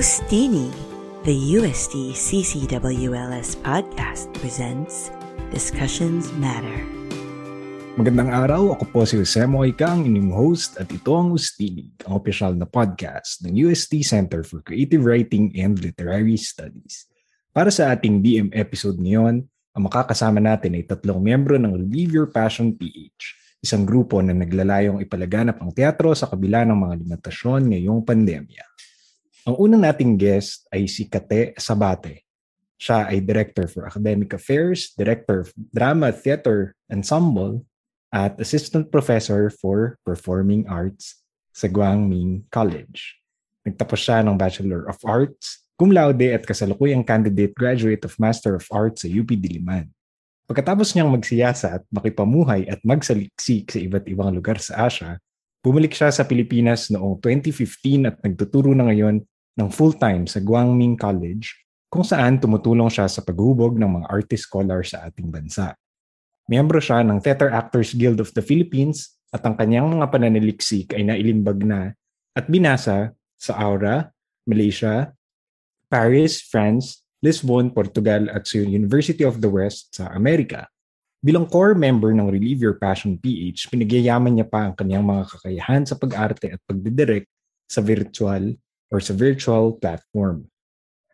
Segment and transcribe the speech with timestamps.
[0.00, 0.72] Ustini,
[1.28, 5.12] the USD CCWLS podcast presents
[5.52, 6.80] Discussions Matter.
[8.00, 12.16] Magandang araw, ako po si Jose Moica, ang inyong host at ito ang Ustini, ang
[12.16, 17.04] opisyal na podcast ng USD Center for Creative Writing and Literary Studies.
[17.52, 19.44] Para sa ating DM episode ngayon,
[19.76, 25.04] ang makakasama natin ay tatlong miyembro ng Relieve Your Passion PH, isang grupo na naglalayong
[25.04, 28.69] ipalaganap ang teatro sa kabila ng mga limitasyon ngayong pandemya.
[29.48, 32.28] Ang unang nating guest ay si Kate Sabate.
[32.76, 37.64] Siya ay Director for Academic Affairs, Director of Drama Theater Ensemble,
[38.12, 41.24] at Assistant Professor for Performing Arts
[41.56, 43.16] sa Guangming College.
[43.64, 48.68] Nagtapos siya ng Bachelor of Arts, cum laude at kasalukuyang candidate graduate of Master of
[48.68, 49.88] Arts sa UP Diliman.
[50.44, 55.16] Pagkatapos niyang magsiyasat, makipamuhay at magsaliksik sa iba't ibang lugar sa Asia,
[55.64, 59.22] bumalik siya sa Pilipinas noong 2015 at nagtuturo na ngayon
[59.58, 61.50] ng full-time sa Guangming College
[61.90, 65.74] kung saan tumutulong siya sa paghubog ng mga artist scholars sa ating bansa.
[66.46, 71.06] Miyembro siya ng Theater Actors Guild of the Philippines at ang kanyang mga pananaliksik ay
[71.06, 71.94] nailimbag na
[72.34, 74.10] at binasa sa Aura,
[74.46, 75.10] Malaysia,
[75.90, 80.70] Paris, France, Lisbon, Portugal at sa University of the West sa Amerika.
[81.20, 85.82] Bilang core member ng Relieve Your Passion PH, pinagyayaman niya pa ang kanyang mga kakayahan
[85.84, 87.28] sa pag-arte at pagdidirect
[87.68, 88.56] sa virtual
[88.90, 90.44] or sa virtual platform.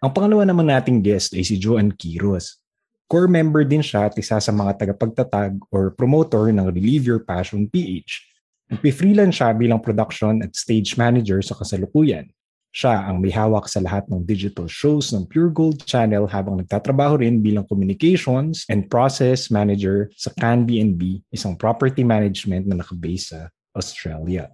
[0.00, 2.60] Ang pangalawa naman nating guest ay si Joan Quiros.
[3.06, 7.70] Core member din siya at isa sa mga tagapagtatag or promoter ng Relieve Your Passion
[7.70, 8.24] PH.
[8.66, 12.26] Nagpi-freelance siya bilang production at stage manager sa kasalukuyan.
[12.74, 17.22] Siya ang may hawak sa lahat ng digital shows ng Pure Gold Channel habang nagtatrabaho
[17.24, 23.40] rin bilang communications and process manager sa Can B&B, isang property management na nakabase sa
[23.72, 24.52] Australia.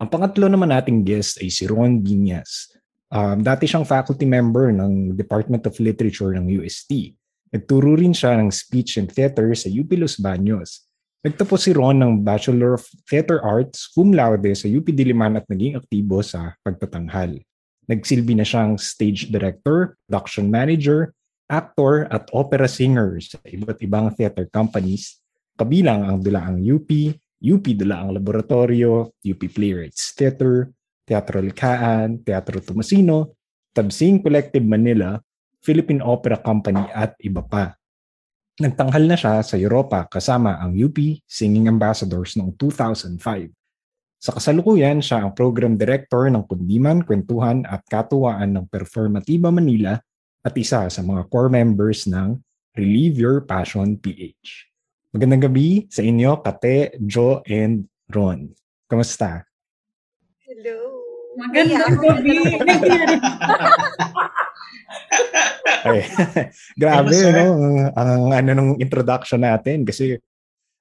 [0.00, 2.72] Ang pangatlo naman nating guest ay si Ron Binyas.
[3.12, 7.12] Um, dati siyang faculty member ng Department of Literature ng UST.
[7.52, 10.88] Nagturo rin siya ng speech and theater sa UP Los Baños.
[11.22, 15.78] Nagtapos si Ron ng Bachelor of Theater Arts cum laude sa UP Diliman at naging
[15.78, 17.38] aktibo sa pagtatanghal.
[17.86, 21.14] Nagsilbi na siyang stage director, production manager,
[21.46, 25.20] actor at opera singer sa iba't ibang theater companies,
[25.54, 26.88] kabilang ang Dulaang UP,
[27.42, 30.70] UP Dulaang Laboratorio, UP Playwrights Theater,
[31.02, 33.34] Teatro Likaan, Teatro Tomasino,
[33.74, 35.18] Tabsing Collective Manila,
[35.58, 37.74] Philippine Opera Company at iba pa.
[38.62, 40.94] Nagtanghal na siya sa Europa kasama ang UP
[41.26, 43.18] Singing Ambassadors noong 2005.
[44.22, 49.98] Sa kasalukuyan, siya ang program director ng Kundiman, Kwentuhan at Katuwaan ng Performativa Manila
[50.46, 52.38] at isa sa mga core members ng
[52.78, 54.71] Relieve Your Passion PH.
[55.12, 58.48] Magandang gabi sa inyo, Kate, Jo, and Ron.
[58.88, 59.44] Kamusta?
[60.40, 60.80] Hello.
[61.36, 62.36] Magandang gabi.
[65.84, 66.00] Ay,
[66.80, 67.44] grabe, no?
[67.44, 70.16] Ang, ang ano nung introduction natin kasi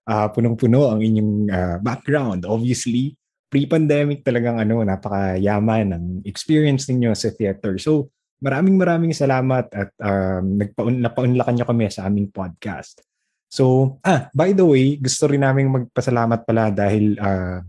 [0.07, 2.47] uh, punong-puno ang inyong uh, background.
[2.47, 3.11] Obviously,
[3.51, 7.75] pre-pandemic talagang ano, napakayaman ng experience ninyo sa theater.
[7.83, 8.07] So,
[8.39, 13.03] maraming maraming salamat at um, nagpaun napaunlakan niyo kami sa aming podcast.
[13.51, 17.59] So, ah, by the way, gusto rin namin magpasalamat pala dahil uh,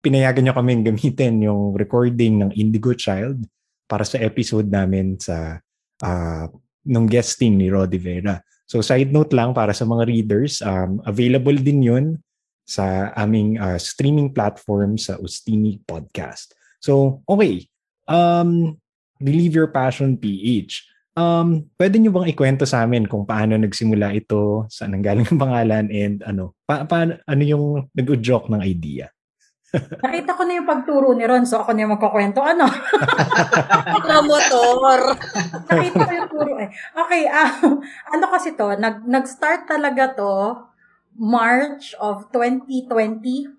[0.00, 3.44] pinayagan niyo kami gamitin yung recording ng Indigo Child
[3.84, 5.60] para sa episode namin sa
[6.00, 6.44] uh,
[6.88, 8.40] nung guesting ni Rodi Vera.
[8.64, 12.06] So side note lang para sa mga readers, um, available din yun
[12.64, 16.56] sa aming uh, streaming platform sa Ustini Podcast.
[16.80, 17.68] So, okay.
[18.08, 18.80] Um,
[19.20, 20.88] Relieve Your Passion PH.
[21.12, 25.86] Um, pwede nyo bang ikwento sa amin kung paano nagsimula ito, saan nanggaling ang pangalan,
[25.92, 29.12] and ano, pa, pa, ano yung nag-joke ng idea?
[30.04, 32.40] Nakita ko na yung pagturo ni Ron, so ako na yung magkukwento.
[32.40, 32.64] Ano?
[34.28, 35.16] motor.
[35.68, 36.68] Nakita ko yung turo eh.
[36.96, 37.80] Okay, um,
[38.12, 40.64] ano kasi to, nag, nag-start talaga to
[41.16, 43.52] March of 2020.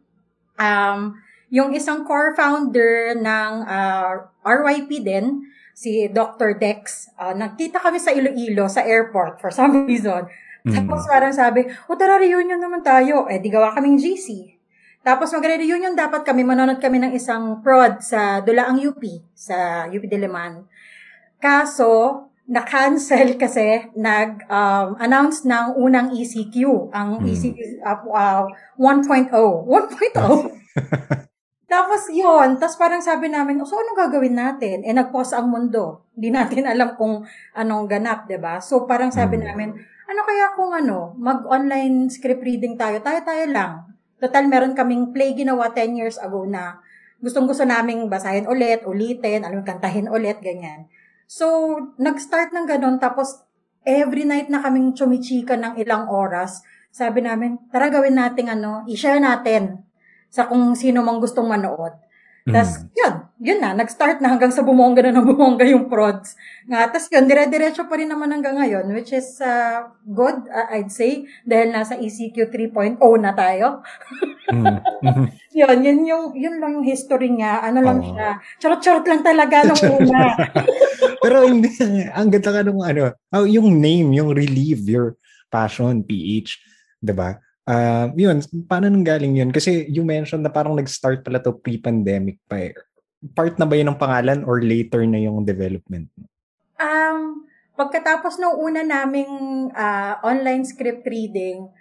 [0.58, 1.18] Um,
[1.54, 6.56] yung isang core founder ng uh, RYP din, si Dr.
[6.56, 10.30] Dex, uh, nagkita kami sa Iloilo, sa airport, for some reason.
[10.64, 11.10] Tapos mm.
[11.12, 13.28] parang sabi, o tara, reunion naman tayo.
[13.28, 14.56] Eh, di gawa kaming GC.
[15.04, 19.04] Tapos magre-reunion dapat kami, manonood kami ng isang prod sa Dulaang UP,
[19.36, 20.64] sa UP Diliman.
[21.44, 27.20] Kaso, na-cancel kasi nag-announce um, ng unang ECQ, ang.
[27.28, 28.48] ECQ uh, uh,
[28.80, 29.28] 1.0.
[29.36, 31.28] 1.0?
[31.74, 34.86] Tapos yon tapos parang sabi namin, so anong gagawin natin?
[34.86, 36.06] Eh nag-pause ang mundo.
[36.14, 37.25] Hindi natin alam kung
[37.58, 38.62] anong ganap, 'di ba?
[38.62, 39.46] So parang sabi hmm.
[39.50, 39.70] namin,
[40.06, 43.90] ano kaya kung ano, mag-online script reading tayo, tayo-tayo lang.
[44.22, 46.78] Total, meron kaming play ginawa 10 years ago na
[47.18, 50.86] gustong gusto naming basahin ulit, ulitin, alam kantahin ulit, ganyan.
[51.25, 53.42] So, nag-start ng ganun, tapos
[53.81, 56.62] every night na kaming chumichika ng ilang oras,
[56.94, 59.83] sabi namin, tara gawin natin ano, i-share natin
[60.34, 61.94] sa kung sino mang gustong manood.
[62.44, 62.92] Tapos, mm.
[62.92, 66.36] yun, yun na, nag-start na hanggang sa bumongga na ng bumongga yung prods.
[66.68, 70.92] Nga, tapos yun, dire-diretso pa rin naman hanggang ngayon, which is uh, good, uh, I'd
[70.92, 73.80] say, dahil nasa ECQ 3.0 na tayo.
[74.52, 74.76] mm.
[75.62, 78.12] yun, yun, yung, yun lang yung history niya, ano lang oh.
[78.12, 80.36] siya, charot-charot lang talaga nung una.
[81.24, 81.72] Pero hindi,
[82.12, 85.16] ang ganda ka nung ano, oh, yung name, yung relieve your
[85.54, 86.58] passion, PH,
[86.98, 87.38] 'di ba?
[87.63, 89.51] Uh, yun, paano nang galing yun?
[89.56, 92.75] Kasi you mentioned na parang nag-start pala to pre-pandemic pa eh.
[93.31, 96.12] Part na ba yun ng pangalan or later na yung development?
[96.75, 97.48] Um,
[97.80, 101.71] pagkatapos ng una naming uh, online script reading,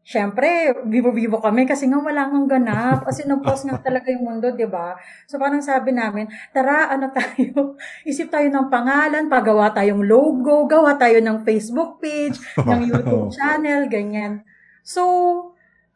[0.00, 3.04] syempre, vivo-vivo kami kasi nga wala nang ganap.
[3.04, 4.96] Kasi nag-pause nga talaga yung mundo, di ba?
[5.28, 7.76] So parang sabi namin, tara, ano tayo,
[8.08, 13.84] isip tayo ng pangalan, pagawa tayong logo, gawa tayo ng Facebook page, ng YouTube channel,
[13.92, 14.46] ganyan.
[14.86, 15.02] So,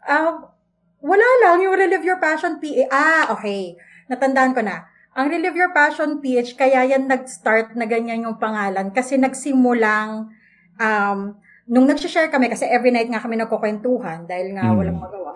[0.02, 0.34] uh,
[0.98, 2.90] wala lang yung Relive Your Passion PH.
[2.90, 3.78] Ah, okay.
[4.10, 4.90] Natandaan ko na.
[5.14, 10.34] Ang Relive Your Passion PH, kaya yan nag-start na ganyan yung pangalan kasi nagsimulang,
[10.78, 11.19] um,
[11.70, 14.75] nung nag-share kami, kasi every night nga kami nagkukwentuhan dahil nga mm.
[14.75, 15.32] walang magawa.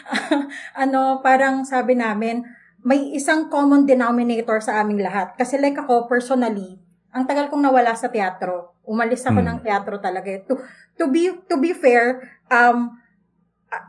[0.84, 2.44] ano, parang sabi namin,
[2.80, 5.36] may isang common denominator sa aming lahat.
[5.36, 6.80] Kasi like ako, personally,
[7.12, 8.72] ang tagal kong nawala sa teatro.
[8.84, 9.46] Umalis ako mm.
[9.46, 10.30] ng teatro talaga.
[10.50, 10.60] To,
[10.98, 13.00] to be to be fair, um,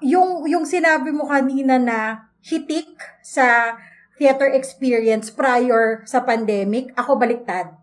[0.02, 3.78] yung, yung sinabi mo kanina na hitik sa
[4.18, 7.74] theater experience prior sa pandemic, ako baliktad.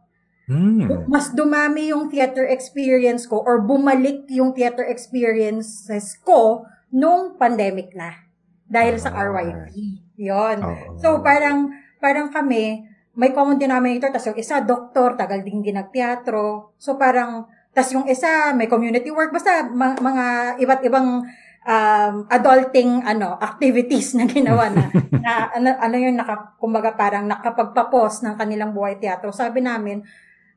[0.49, 1.11] Mm.
[1.11, 8.25] Mas dumami yung theater experience ko or bumalik yung theater experiences ko nung pandemic na.
[8.65, 9.13] Dahil sa.
[9.13, 9.73] RYP.
[10.17, 10.59] Yon.
[10.61, 10.97] Oh.
[11.01, 12.85] So parang parang kami
[13.19, 16.79] may common denominator tas yung isa doktor, tagal din din nagteatro.
[16.79, 19.35] So parang tas yung isa, may community work.
[19.35, 20.25] Basta mga, mga
[20.63, 21.27] iba't ibang
[21.67, 24.87] um, adulting ano activities na ginawa na,
[25.27, 29.35] na ano, ano yung naka, kumbaga parang nakapagpapos ng kanilang buhay teatro.
[29.35, 29.99] Sabi namin,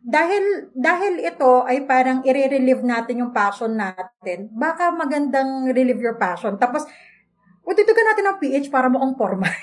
[0.02, 6.62] dahil dahil ito ay parang i-relieve natin yung passion natin, baka magandang relieve your passion.
[6.62, 6.86] Tapos,
[7.66, 9.50] utitugan natin ng PH para mukhang formal.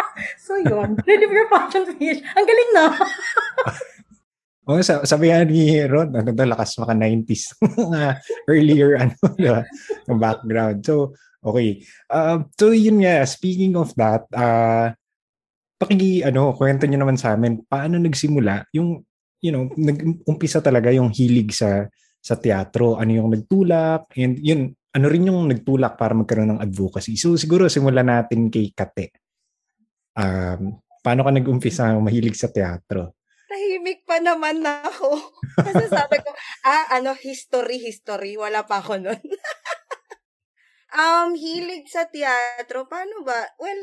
[0.44, 0.98] so, yun.
[1.04, 2.20] Relieve your passion, PH.
[2.36, 2.84] Ang galing na.
[4.62, 7.58] Oh, sabi nga ni Ron, ano daw, lakas maka 90s.
[8.52, 9.66] earlier, ano, diba?
[10.06, 10.86] yung background.
[10.86, 11.82] So, okay.
[12.06, 14.94] Uh, so, yun nga, speaking of that, uh,
[15.82, 19.02] paki, ano, kwento nyo naman sa amin, paano nagsimula yung,
[19.42, 21.90] you know, nag-umpisa talaga yung hilig sa
[22.22, 27.18] sa teatro, ano yung nagtulak, and yun, ano rin yung nagtulak para magkaroon ng advocacy.
[27.18, 29.10] So, siguro, simulan natin kay Kate.
[30.12, 33.16] Um, paano ka nag-umpisa mahilig sa teatro?
[33.52, 35.12] tahimik pa naman na ako.
[35.68, 36.32] Kasi sabi ko,
[36.64, 38.40] ah, ano, history, history.
[38.40, 39.20] Wala pa ako nun.
[40.96, 43.44] um, hilig sa teatro, paano ba?
[43.60, 43.76] Well,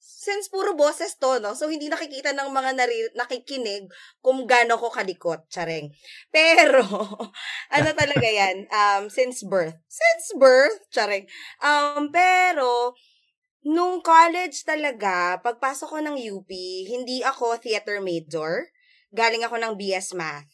[0.00, 1.56] since puro boses to, no?
[1.56, 3.88] So, hindi nakikita ng mga nari- nakikinig
[4.20, 5.88] kung gaano ko kalikot, tsareng.
[6.34, 6.84] Pero,
[7.72, 8.68] ano talaga yan?
[8.68, 9.76] Um, since birth.
[9.88, 11.24] Since birth, tsareng.
[11.64, 12.96] Um, pero,
[13.66, 16.50] nung college talaga, pagpasok ko ng UP,
[16.88, 18.70] hindi ako theater major
[19.10, 20.48] galing ako ng BS Math.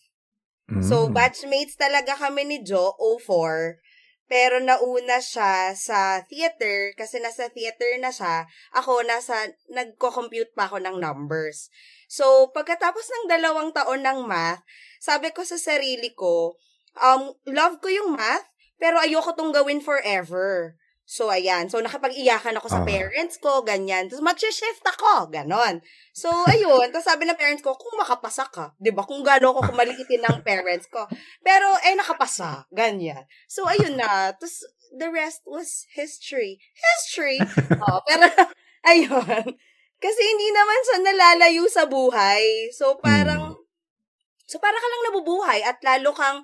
[0.66, 0.82] Mm.
[0.82, 3.78] So, batchmates talaga kami ni Joe, 04.
[4.26, 10.82] Pero nauna siya sa theater, kasi nasa theater na siya, ako nasa, nagko-compute pa ako
[10.82, 11.70] ng numbers.
[12.10, 14.66] So, pagkatapos ng dalawang taon ng math,
[14.98, 16.58] sabi ko sa sarili ko,
[16.98, 18.50] um, love ko yung math,
[18.82, 20.75] pero ayoko tong gawin forever.
[21.06, 21.70] So, ayan.
[21.70, 22.86] So, nakapag-iyakan ako sa uh.
[22.86, 24.10] parents ko, ganyan.
[24.10, 25.78] Tapos, mag-shift ako, ganon.
[26.10, 26.90] So, ayun.
[26.90, 29.06] Tapos, sabi ng parents ko, kung makapasa ka, di ba?
[29.06, 31.06] Kung gano'n ako kumaliitin ng parents ko.
[31.46, 32.66] Pero, eh, nakapasa.
[32.75, 33.22] Ganyan.
[33.46, 34.34] So, ayun na.
[34.34, 36.58] Tapos, the rest was history.
[36.75, 37.38] History!
[37.86, 38.26] oh, pero,
[38.90, 39.46] ayun.
[40.02, 42.75] Kasi hindi naman siya nalalayo sa buhay.
[42.75, 43.62] So, parang, hmm.
[44.50, 46.42] so, parang ka lang nabubuhay at lalo kang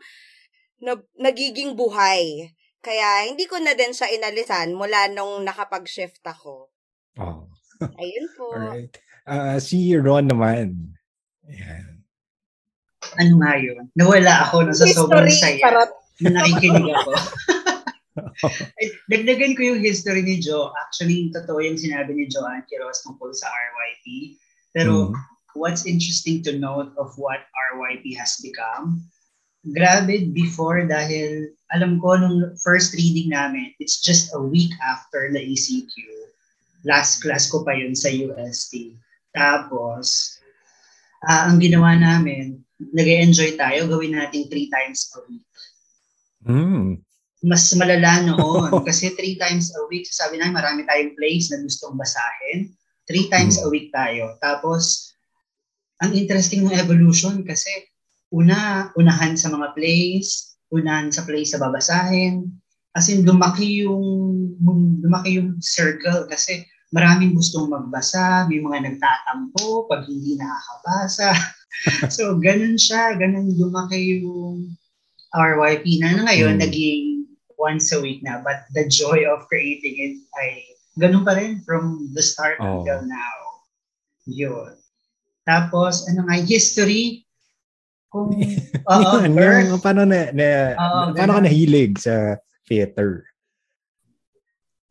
[0.78, 2.46] na, nagiging buhay.
[2.82, 6.68] Kaya hindi ko na din siya inalisan mula nung nakapag-shift ako.
[7.16, 7.46] Oh.
[8.02, 8.50] Ayun po.
[8.50, 8.98] Alright.
[9.22, 10.98] Uh, si Ron naman.
[11.46, 12.02] Ayan.
[13.22, 13.86] Ano nga yun?
[13.94, 15.62] Nawala ako no, sa sobrang saya.
[15.62, 15.90] Parot.
[16.22, 17.12] Na nakikinig ako.
[19.12, 20.72] Dagdagan ko yung history ni Joe.
[20.86, 24.36] Actually, totoo yung sinabi ni Joanne Quiroz tungkol sa RYP.
[24.72, 25.56] Pero mm-hmm.
[25.56, 29.04] what's interesting to note of what RYP has become
[29.62, 35.40] grabe before dahil alam ko nung first reading namin, it's just a week after the
[35.40, 36.22] ECQ.
[36.82, 38.98] last class ko pa yun sa UST.
[39.32, 40.38] Tapos,
[41.24, 45.46] uh, ang ginawa namin, nag enjoy tayo, gawin natin three times a week.
[46.42, 46.98] Mm.
[47.42, 51.94] Mas malala noon kasi three times a week, sabi namin marami tayong plays na gustong
[51.94, 52.70] basahin.
[53.06, 53.64] Three times mm.
[53.66, 54.34] a week tayo.
[54.42, 55.14] Tapos,
[56.02, 57.70] ang interesting ng evolution kasi
[58.32, 62.48] una, unahan sa mga plays, unahan sa plays sa babasahin.
[62.96, 64.04] As in, lumaki yung,
[65.04, 71.32] lumaki yung circle kasi maraming gustong magbasa, may mga nagtatampo pag hindi nakakabasa.
[72.16, 74.76] so, ganun siya, ganun lumaki yung
[75.32, 76.62] RYP na, na ngayon mm.
[76.68, 77.04] naging
[77.56, 78.44] once a week na.
[78.44, 80.48] But the joy of creating it ay
[81.00, 82.84] ganun pa rin from the start oh.
[82.84, 83.36] until now.
[84.28, 84.76] Yun.
[85.48, 87.24] Tapos, ano nga, history,
[88.12, 88.36] kung,
[88.92, 92.36] uh, ano, birth, paano na, na uh, paano ka nahilig sa
[92.68, 93.24] theater?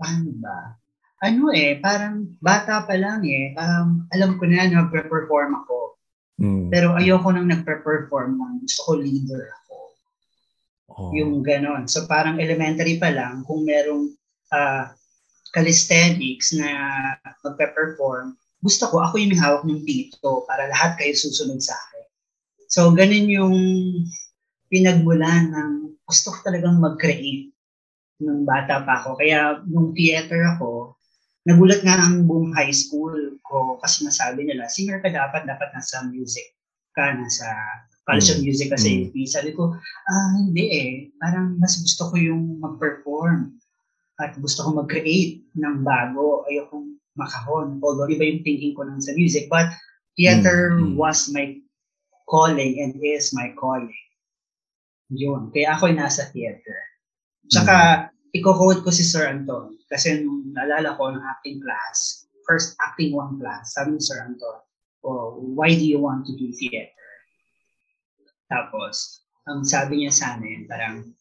[0.02, 0.82] Paano ba?
[1.22, 5.78] ano eh, parang bata pa lang eh, um, alam ko na nagpe-perform ako.
[6.42, 6.74] Mm.
[6.74, 8.58] Pero ayoko nang nagpe-perform lang.
[8.66, 9.78] Gusto ko leader ako.
[10.98, 11.12] Oh.
[11.14, 11.86] Yung ganon.
[11.86, 14.10] So parang elementary pa lang, kung merong
[14.50, 14.90] uh,
[15.54, 16.74] calisthenics na
[17.46, 18.34] magpe-perform,
[18.66, 21.91] gusto ko ako yung hawak ng pito para lahat kayo susunod sa akin.
[22.72, 23.56] So ganun yung
[24.72, 25.72] pinagmulan ng
[26.08, 27.52] gusto ko talagang mag-create
[28.24, 29.20] nung bata pa ako.
[29.20, 30.96] Kaya nung theater ako,
[31.44, 33.12] nagulat nga ang buong high school
[33.44, 36.56] ko kasi nasabi nila, singer ka dapat, dapat nasa music
[36.96, 37.52] ka, nasa
[38.08, 38.36] college mm.
[38.40, 39.28] of music kasi mm.
[39.28, 39.76] Sabi ko,
[40.08, 40.92] ah, hindi eh.
[41.20, 43.52] Parang mas gusto ko yung mag-perform
[44.24, 46.48] at gusto ko mag-create ng bago.
[46.48, 47.84] Ayokong makahon.
[47.84, 49.52] Although iba yung thinking ko nang sa music.
[49.52, 49.76] But
[50.16, 50.96] theater mm.
[50.96, 51.60] was my
[52.32, 53.92] calling and is my calling.
[55.12, 55.52] Yun.
[55.52, 56.80] Kaya ako ay nasa theater.
[57.52, 57.76] Tsaka,
[58.08, 59.76] mm i-quote ko si Sir Anton.
[59.92, 64.64] Kasi nung naalala ko ng acting class, first acting one class, sabi ni Sir Anton,
[65.04, 67.08] oh, why do you want to do theater?
[68.48, 71.12] Tapos, ang sabi niya sa amin, parang,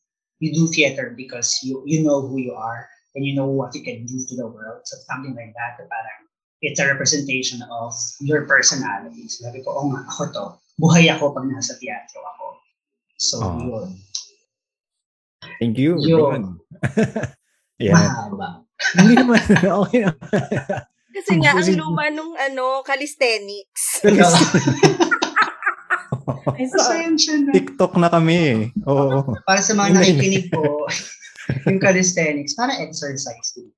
[0.41, 3.85] you do theater because you you know who you are and you know what you
[3.85, 4.81] can do to the world.
[4.89, 6.21] So something like that, parang,
[6.63, 9.29] it's a representation of your personality.
[9.29, 10.47] So sabi ko, oh nga, ako to.
[10.81, 12.47] Buhay ako pag nasa teatro ako.
[13.21, 13.61] So, oh.
[13.61, 13.89] yun.
[15.61, 16.01] Thank you.
[16.01, 16.57] Yun.
[17.85, 17.93] yeah.
[17.93, 18.65] Mahaba.
[18.97, 19.41] Hindi naman.
[19.85, 20.13] Okay na.
[21.11, 24.01] Kasi nga, ang luma nung ano, calisthenics.
[27.53, 28.59] TikTok na kami eh.
[28.89, 29.37] Oo.
[29.45, 30.89] Para sa mga nakikinig po,
[31.69, 33.69] yung calisthenics, para exercise din.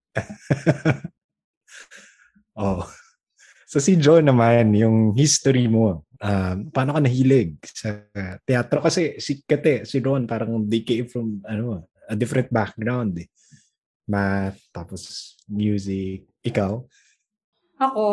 [2.54, 2.86] oh.
[3.72, 8.06] So si John naman, yung history mo, uh, paano ka nahilig sa
[8.46, 8.78] teatro?
[8.78, 13.28] Kasi si Kate, si Ron, parang they came from ano, a different background eh.
[14.06, 16.26] Math, tapos music.
[16.42, 16.72] Ikaw?
[17.78, 18.06] Ako?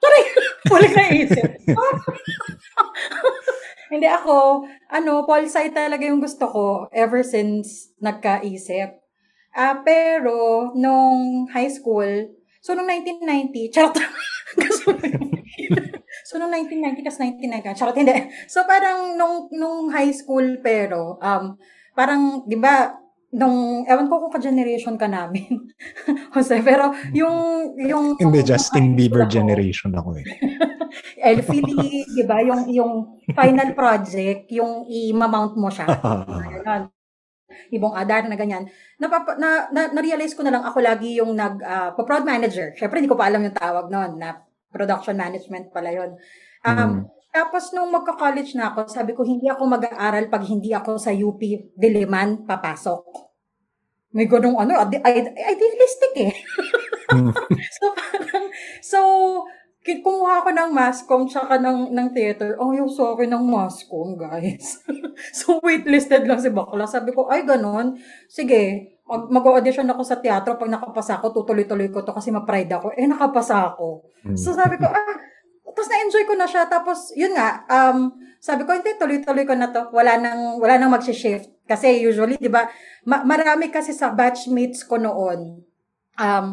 [0.00, 0.22] Sorry!
[0.72, 1.50] Wala na isip.
[3.92, 8.98] Hindi ako, ano, pol sci talaga yung gusto ko ever since nagkaisip.
[9.56, 10.34] Uh, pero,
[10.74, 13.94] nung high school, so nung 1990, charot,
[16.26, 18.34] so nung 1990 kasi 1990, charot, hindi.
[18.50, 21.54] So parang nung, nung high school pero, um,
[21.94, 22.98] parang, di ba,
[23.30, 25.70] nung, ewan ko kung ka-generation ka namin,
[26.34, 28.18] Jose, pero yung, yung...
[28.22, 30.26] Hindi, Justin Bieber ako, generation ako eh.
[31.26, 32.92] Lee, di ba, yung, yung
[33.30, 35.86] final project, yung i-mount mo siya.
[35.90, 36.90] Ayun.
[37.70, 38.66] Ibong adar na ganyan.
[38.98, 42.74] Napapa, na, na, na-realize ko na lang ako lagi yung nag, uh, prod manager.
[42.78, 44.45] Syempre, hindi ko pa alam yung tawag noon na
[44.76, 46.12] production management pala yon.
[46.60, 47.00] Um, mm.
[47.32, 51.40] Tapos nung magka-college na ako, sabi ko hindi ako mag-aaral pag hindi ako sa UP
[51.76, 53.26] Diliman papasok
[54.16, 56.32] may ganong ano, idealistic eh.
[57.12, 57.28] Hmm.
[57.76, 58.46] so parang,
[58.80, 58.98] so,
[59.84, 62.56] kumuha ko ng mascom tsaka ng, ng theater.
[62.56, 64.80] Oh, yung akin ng mascom, guys.
[65.36, 66.88] so, waitlisted lang si Bakla.
[66.88, 68.00] Sabi ko, ay, ganon.
[68.24, 70.58] Sige, mag- mag-audition ako sa teatro.
[70.58, 72.92] Pag nakapasa ako, tutuloy-tuloy ko to kasi ma-pride ako.
[72.98, 74.10] Eh, nakapasa ako.
[74.26, 74.36] Mm.
[74.36, 75.14] So, sabi ko, ah,
[75.62, 76.66] tapos na-enjoy ko na siya.
[76.66, 78.10] Tapos, yun nga, um,
[78.42, 79.92] sabi ko, hindi, tuloy-tuloy ko na to.
[79.94, 81.52] Wala nang, wala nang mag-shift.
[81.66, 82.66] Kasi usually, di ba,
[83.06, 85.62] ma- marami kasi sa batchmates ko noon,
[86.18, 86.46] um,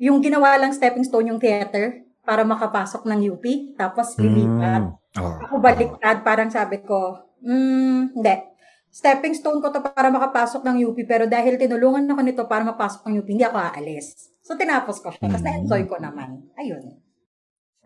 [0.00, 3.44] yung ginawa lang stepping stone yung theater para makapasok ng UP.
[3.78, 4.82] Tapos, lilipat.
[4.90, 5.22] Mm.
[5.22, 5.38] Oh.
[5.46, 8.34] Ako baliktad, parang sabi ko, mm, hindi.
[8.94, 13.10] Stepping stone ko to para makapasok ng UP, pero dahil tinulungan ako nito para mapasok
[13.10, 14.30] ng UP, hindi ako aalis.
[14.46, 15.26] So, tinapos ko siya.
[15.26, 15.46] Tapos, mm.
[15.50, 16.46] na-enjoy ko naman.
[16.54, 17.02] Ayun.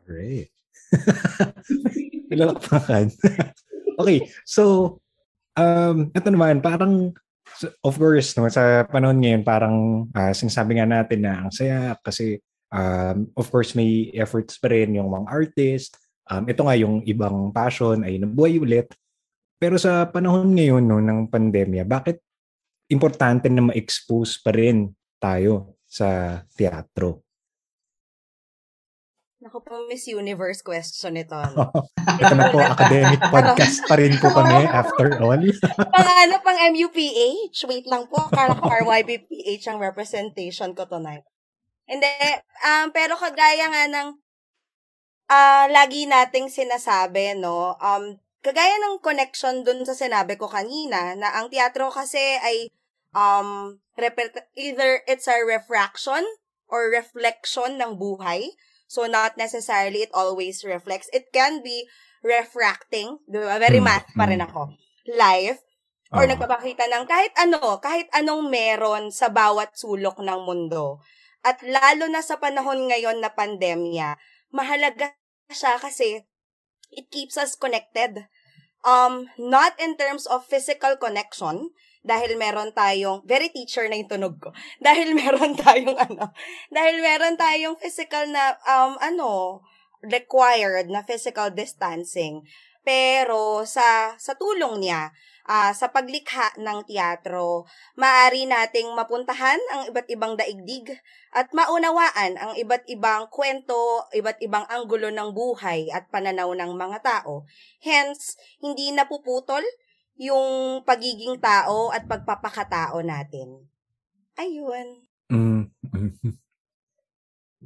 [0.04, 0.52] Great.
[2.32, 3.08] Ilalakpakan.
[4.04, 5.00] okay, so,
[5.56, 7.16] um, ito naman, parang,
[7.80, 12.36] of course, no, sa panahon ngayon, parang uh, sinasabi nga natin na ang saya kasi
[12.68, 15.96] Um, of course, may efforts pa rin yung mga artist.
[16.28, 18.92] Um, ito nga yung ibang passion ay nabuhay ulit.
[19.58, 22.22] Pero sa panahon ngayon no, ng pandemya, bakit
[22.94, 27.26] importante na ma-expose pa rin tayo sa teatro?
[29.38, 31.34] Naku po, Miss Universe question ito.
[31.58, 31.70] No?
[32.18, 35.42] ito na po, academic podcast pa rin po kami after all.
[35.94, 37.58] pang ano, pang MUPH?
[37.66, 41.22] Wait lang po, kala ko RYBPH ang representation ko tonight.
[41.86, 42.10] Hindi,
[42.62, 44.08] um, pero kagaya nga ng
[45.30, 48.18] uh, lagi nating sinasabi, no, um,
[48.48, 52.72] kagaya ng connection dun sa sinabi ko kanina, na ang teatro kasi ay
[53.12, 56.24] um, rep- either it's a refraction
[56.72, 58.48] or reflection ng buhay.
[58.88, 61.12] So, not necessarily it always reflects.
[61.12, 61.84] It can be
[62.24, 63.20] refracting.
[63.28, 64.48] Very mm, math pa rin mm.
[64.48, 64.72] ako.
[65.12, 65.60] Life.
[66.08, 66.32] Or uh-huh.
[66.32, 71.04] nagpapakita ng kahit ano, kahit anong meron sa bawat sulok ng mundo.
[71.44, 74.16] At lalo na sa panahon ngayon na pandemya,
[74.48, 75.12] mahalaga
[75.52, 76.24] siya kasi
[76.88, 78.24] it keeps us connected.
[78.86, 81.74] Um, not in terms of physical connection,
[82.06, 84.54] dahil meron tayong, very teacher na yung tunog ko,
[84.86, 86.30] dahil meron tayong ano,
[86.70, 89.60] dahil meron tayong physical na, um, ano,
[90.00, 92.46] required na physical distancing.
[92.88, 95.12] Pero sa sa tulong niya,
[95.44, 97.68] uh, sa paglikha ng teatro,
[98.00, 100.96] maaari nating mapuntahan ang iba't ibang daigdig
[101.36, 107.04] at maunawaan ang iba't ibang kwento, iba't ibang anggulo ng buhay at pananaw ng mga
[107.04, 107.44] tao.
[107.84, 109.60] Hence, hindi napuputol
[110.16, 113.68] yung pagiging tao at pagpapakatao natin.
[114.40, 115.04] Ayun.
[115.28, 115.68] Mm.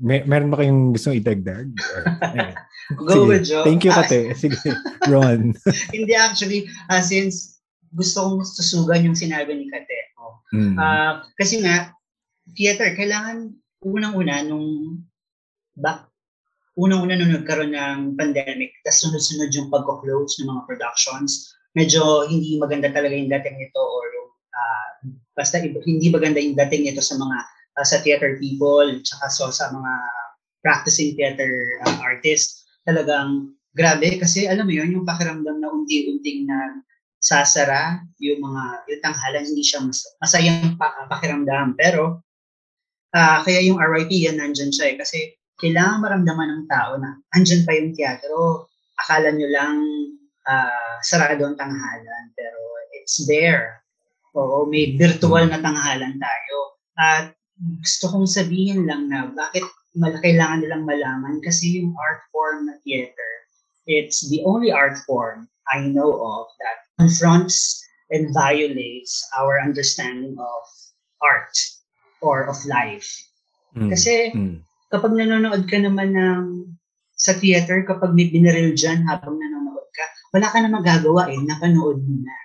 [0.00, 1.68] May, meron ba kayong gusto idagdag?
[2.96, 3.28] Go Sige.
[3.28, 3.64] with Joe.
[3.64, 4.32] Thank you, Kate.
[4.40, 4.56] Sige,
[5.08, 5.52] Ron.
[5.96, 7.60] Hindi actually, uh, since
[7.92, 10.16] gusto kong susugan yung sinabi ni Kate.
[10.16, 10.40] Oh.
[10.56, 10.80] Mm.
[10.80, 11.92] Uh, kasi nga,
[12.56, 13.52] theater, kailangan
[13.84, 15.00] unang-una nung
[15.76, 16.08] ba,
[16.80, 22.88] unang-una nung nagkaroon ng pandemic, tapos sunod-sunod yung pagko-close ng mga productions, medyo hindi maganda
[22.92, 24.06] talaga yung dating nito or
[24.52, 24.88] uh,
[25.36, 27.36] basta hindi maganda yung dating nito sa mga,
[27.82, 29.92] uh, sa theater people, tsaka so, sa mga
[30.62, 32.62] practicing theater uh, artists.
[32.86, 34.22] Talagang grabe.
[34.22, 36.86] Kasi alam mo yun, yung pakiramdam na unti-unting na
[37.22, 41.74] sasara yung mga yung tanghalan hindi siya mas, masayang pa, pakiramdam.
[41.78, 42.22] Pero
[43.14, 45.18] uh, kaya yung RYP yan nandyan siya eh, kasi
[45.62, 48.66] kailangan maramdaman ng tao na andyan pa yung teatro.
[48.98, 49.76] Akala nyo lang
[50.46, 52.58] uh, sarado ang tanghalan pero
[52.94, 53.82] it's there.
[54.34, 56.58] Oo may virtual na tanghalan tayo.
[56.98, 57.38] At
[57.82, 59.62] gusto kong sabihin lang na bakit
[60.24, 63.30] kailangan nilang malaman kasi yung art form na theater
[63.86, 70.62] it's the only art form I know of that confronts and violates our understanding of
[71.22, 71.54] art
[72.20, 73.08] or of life.
[73.74, 73.90] Mm.
[73.90, 74.56] Kasi mm.
[74.92, 76.76] kapag nanonood ka naman ng
[77.16, 82.02] sa theater, kapag may binaril dyan habang nanonood ka, wala ka na magagawa eh, napanood
[82.02, 82.36] mo na.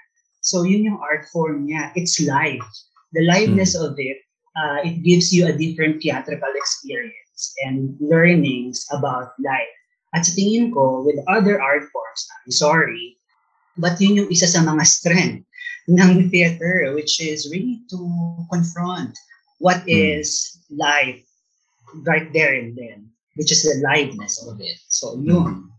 [0.45, 1.91] So yun yung art form niya.
[1.97, 2.63] It's live.
[3.11, 3.83] The liveness mm.
[3.83, 4.23] of it,
[4.57, 9.77] uh, it gives you a different theatrical experience and learnings about life.
[10.17, 13.17] At sa tingin ko, with other art forms, I'm sorry,
[13.77, 15.45] But yun yung isa sa mga strength
[15.87, 17.97] ng theater, which is really to
[18.51, 19.13] confront
[19.61, 20.19] what hmm.
[20.19, 21.21] is life
[22.03, 24.81] right there and then, which is the liveness of it.
[24.89, 25.71] So, yun.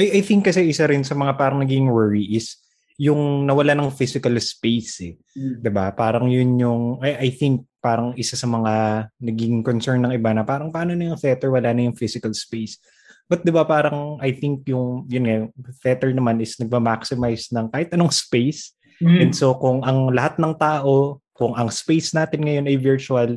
[0.00, 2.56] I, I think kasi isa rin sa mga parang naging worry is
[2.96, 5.14] yung nawala ng physical space eh.
[5.36, 5.60] Mm.
[5.60, 5.92] 'Di ba?
[5.92, 8.72] Parang yun yung I, I think parang isa sa mga
[9.18, 12.78] naging concern ng iba na parang paano na yung theater wala na yung physical space.
[13.26, 15.36] But 'di ba parang I think yung yun nga
[15.82, 18.72] theater naman is nagma-maximize ng kahit anong space.
[19.02, 19.18] Mm.
[19.18, 23.34] And so kung ang lahat ng tao, kung ang space natin ngayon ay virtual,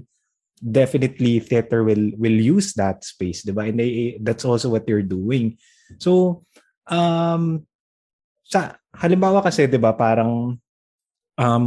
[0.62, 3.66] definitely theater will will use that space, 'di ba?
[3.66, 5.58] And they, that's also what you're doing.
[5.98, 6.44] So
[6.86, 7.66] um
[8.46, 10.60] sa halimbawa kasi 'di ba parang
[11.40, 11.64] um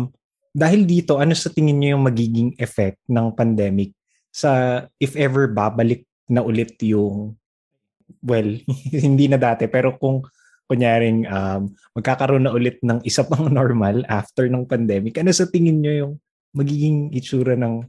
[0.55, 3.93] dahil dito ano sa tingin niyo yung magiging effect ng pandemic
[4.33, 7.39] sa if ever babalik na ulit yung
[8.25, 8.49] well,
[9.07, 10.25] hindi na dati, pero kung
[10.69, 15.81] kunyaring um, magkakaroon na ulit ng isa pang normal after ng pandemic, ano sa tingin
[15.81, 16.13] nyo yung
[16.57, 17.85] magiging itsura ng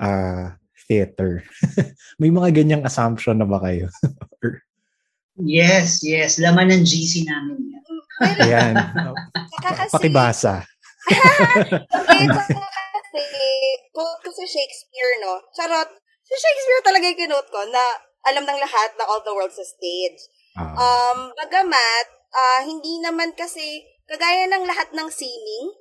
[0.00, 0.46] uh,
[0.88, 1.44] theater?
[2.20, 3.88] May mga ganyang assumption na ba kayo?
[5.40, 6.36] yes, yes.
[6.36, 7.84] Laman ng GC namin yan.
[8.44, 8.74] Ayan.
[9.88, 10.68] Pakibasa.
[11.10, 12.54] Okay, kasi,
[13.90, 15.42] quote ko si Shakespeare, no?
[15.56, 15.90] Charot.
[16.22, 17.82] Si Shakespeare talaga yung kinote ko na
[18.28, 20.20] alam ng lahat na all the world's a stage.
[20.54, 20.76] Uh-huh.
[20.78, 25.74] Um, bagamat, uh, hindi naman kasi, kagaya ng lahat ng sining,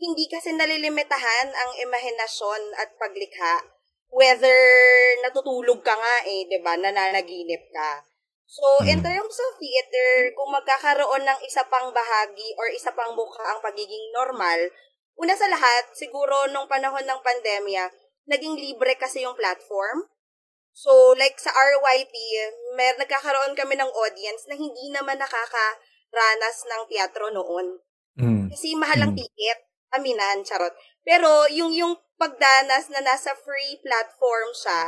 [0.00, 3.74] hindi kasi nalilimitahan ang imahinasyon at paglikha.
[4.14, 4.56] whether
[5.26, 6.78] natutulog ka nga eh, 'di ba?
[6.78, 8.06] Nananaginip ka.
[8.46, 9.06] So, in Mm.
[9.06, 14.12] terms of theater, kung magkakaroon ng isa pang bahagi or isa pang mukha ang pagiging
[14.14, 14.70] normal,
[15.18, 17.90] una sa lahat, siguro nung panahon ng pandemya,
[18.28, 20.06] naging libre kasi yung platform.
[20.74, 22.14] So, like sa RYP,
[22.74, 27.78] mer nagkakaroon kami ng audience na hindi naman nakakaranas ng teatro noon.
[28.18, 28.50] Mm.
[28.50, 29.18] Kasi mahal ang Mm.
[29.18, 29.58] ticket.
[29.94, 30.74] Aminan, charot.
[31.06, 34.82] Pero yung yung pagdanas na nasa free platform siya,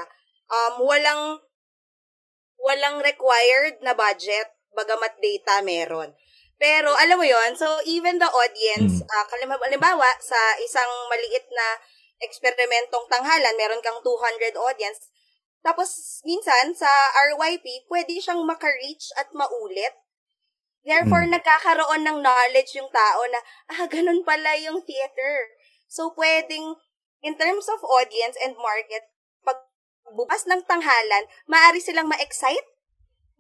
[0.51, 1.39] um, walang
[2.61, 6.13] walang required na budget, bagamat data meron.
[6.57, 9.09] Pero alam mo yon so even the audience, Mm.
[9.13, 9.27] uh,
[9.69, 11.81] halimbawa sa isang maliit na
[12.25, 15.13] eksperimentong tanghalan, meron kang 200 audience,
[15.61, 16.89] tapos minsan sa
[17.29, 19.93] RYP, pwede siyang maka-reach at maulit.
[20.87, 21.35] Therefore, Mm.
[21.37, 23.43] nagkakaroon ng knowledge yung tao na,
[23.75, 25.51] ah, ganun pala yung theater.
[25.91, 26.79] So, pwedeng,
[27.21, 29.11] in terms of audience and market,
[30.15, 32.67] bukas ng tanghalan, maaari silang ma-excite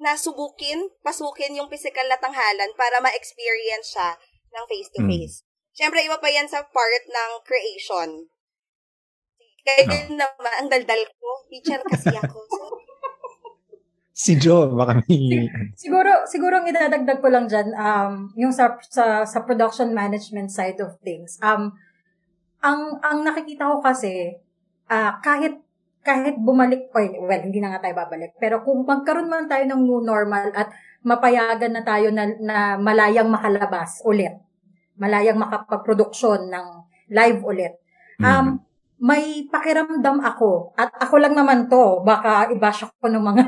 [0.02, 4.18] na subukin, pasukin yung physical na tanghalan para ma-experience siya
[4.52, 5.46] ng face-to-face.
[5.76, 8.28] Siyempre, iba pa yan sa part ng creation.
[9.66, 11.28] Kaya din naman, ang daldal ko.
[11.52, 12.38] Teacher kasi ako.
[12.48, 12.64] So,
[14.16, 15.44] Si Joe, baka may...
[15.76, 20.80] Siguro, siguro ang idadagdag ko lang dyan, um, yung sa, sa, sa production management side
[20.80, 21.36] of things.
[21.44, 21.76] Um,
[22.64, 24.40] ang, ang nakikita ko kasi,
[24.88, 25.60] ah kahit,
[26.06, 29.98] kahit bumalik, well, hindi na nga tayo babalik, pero kung magkaroon man tayo ng new
[30.06, 30.70] normal at
[31.02, 34.38] mapayagan na tayo na, na malayang makalabas ulit,
[34.94, 36.66] malayang makapagproduksyon ng
[37.10, 37.74] live ulit,
[38.16, 38.24] Mm.
[38.24, 38.46] um,
[38.96, 43.44] may pakiramdam ako, at ako lang naman to, baka i-bash ako ng mga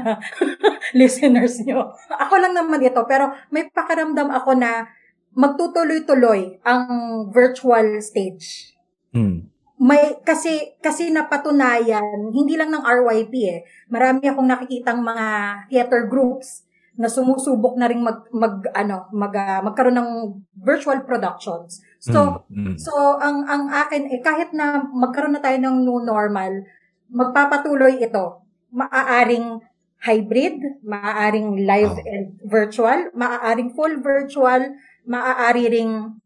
[1.01, 1.88] listeners nyo.
[2.12, 4.85] Ako lang naman ito, pero may pakiramdam ako na
[5.33, 6.85] magtutuloy-tuloy ang
[7.33, 8.77] virtual stage.
[9.16, 9.49] Mm.
[9.79, 13.61] May kasi kasi napatunayan hindi lang ng RYP eh.
[13.87, 15.27] Marami akong nakikitang mga
[15.71, 16.67] theater groups
[16.99, 20.11] na sumusubok na ring mag, mag ano mag ah, magkaroon ng
[20.59, 21.79] virtual productions.
[22.03, 22.75] So Mm.
[22.75, 22.77] Mm.
[22.79, 26.67] So, ang ang akin, eh, kahit na magkaroon na tayo ng new normal,
[27.07, 28.43] magpapatuloy ito.
[28.75, 29.62] Maaaring
[30.03, 32.07] hybrid, maaaring live Oh.
[32.07, 34.75] and virtual, maaaring full virtual,
[35.07, 36.19] maaari ring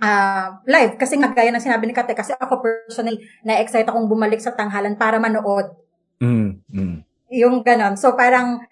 [0.00, 0.96] ah, live.
[0.96, 4.96] Kasi nga, gaya ng sinabi ni Kate, kasi ako personally, na-excite akong bumalik sa tanghalan
[4.96, 5.76] para manood.
[6.18, 6.64] Mm.
[6.72, 6.98] Mm.
[7.36, 7.94] Yung ganon.
[8.00, 8.64] So, parang,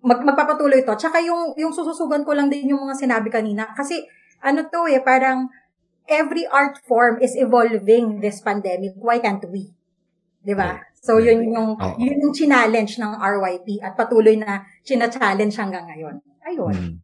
[0.00, 0.94] mag, magpapatuloy to.
[0.94, 3.74] Tsaka yung, yung sususugan ko lang din yung mga sinabi kanina.
[3.74, 4.06] Kasi,
[4.40, 5.50] ano to eh, parang,
[6.08, 8.96] every art form is evolving this pandemic.
[8.96, 9.74] Why can't we?
[10.40, 10.80] Di ba?
[10.98, 11.94] So, yun yung, Oo.
[12.00, 16.16] yun yung challenge ng RYP at patuloy na china-challenge hanggang ngayon.
[16.48, 16.74] Ayun.
[16.74, 16.94] Mm.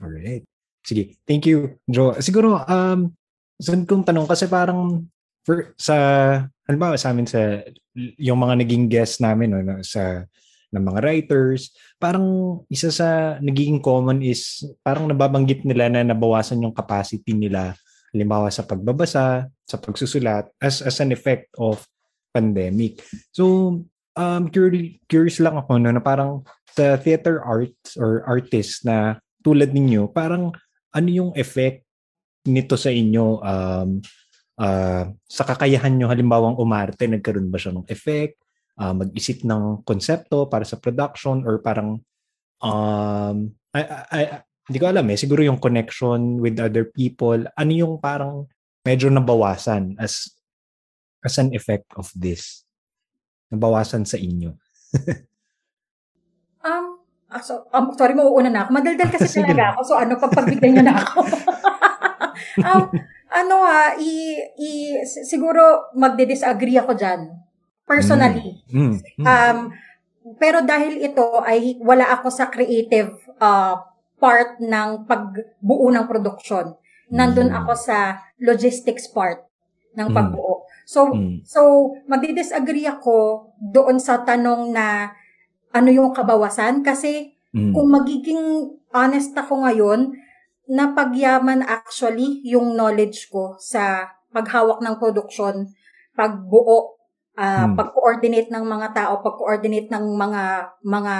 [0.00, 0.44] Alright.
[0.80, 1.16] Sige.
[1.28, 2.16] Thank you, Joe.
[2.18, 3.12] Siguro, um,
[3.60, 5.04] saan kong tanong, kasi parang
[5.44, 5.96] for, sa,
[6.64, 7.64] halimbawa sa amin sa,
[8.16, 10.24] yung mga naging guest namin, no, sa,
[10.70, 16.72] ng mga writers, parang isa sa naging common is, parang nababanggit nila na nabawasan yung
[16.72, 17.74] capacity nila,
[18.14, 21.82] halimbawa sa pagbabasa, sa pagsusulat, as, as an effect of
[22.30, 23.02] pandemic.
[23.34, 29.18] So, um, curious, curious lang ako, no, na parang sa theater arts or artists na
[29.42, 30.54] tulad ninyo, parang
[30.94, 31.86] ano yung effect
[32.48, 33.90] nito sa inyo um,
[34.60, 38.36] ah, sa kakayahan nyo halimbawang umarte, nagkaroon ba siya ng effect,
[38.76, 42.00] ah, mag-isip ng konsepto para sa production or parang
[42.60, 43.36] um,
[43.72, 47.98] I, I, I- hindi ko alam eh, siguro yung connection with other people, ano yung
[47.98, 48.46] parang
[48.86, 50.30] medyo nabawasan as
[51.26, 52.62] as an effect of this?
[53.50, 54.54] Nabawasan sa inyo.
[57.30, 58.70] Ah, so, um, sorry, mauuna na ako.
[58.74, 59.80] Madaldal kasi Sige talaga ako.
[59.86, 61.18] So, ano, pagpagbigyan niyo na ako.
[62.66, 62.82] um,
[63.30, 64.70] ano ha, i, i,
[65.06, 67.30] si- siguro magde-disagree ako dyan.
[67.86, 68.58] Personally.
[68.70, 69.58] Mm, mm, Um,
[70.42, 73.78] pero dahil ito ay wala ako sa creative uh,
[74.18, 76.74] part ng pagbuo ng production.
[77.10, 77.58] Nandun Mm.
[77.62, 77.98] ako sa
[78.38, 79.42] logistics part
[79.94, 80.14] ng Mm.
[80.14, 80.66] pagbuo.
[80.82, 85.14] So, mm, So, magdi-disagree ako doon sa tanong na
[85.70, 88.42] ano yung kabawasan kasi mm, kung magiging
[88.90, 90.14] honest ako ngayon,
[90.70, 95.66] napagyaman actually yung knowledge ko sa paghawak ng production,
[96.14, 96.94] pagbuo,
[97.38, 97.74] ah, Hmm.
[97.74, 100.44] pag-coordinate ng mga tao, pag-coordinate ng mga
[100.86, 101.14] mga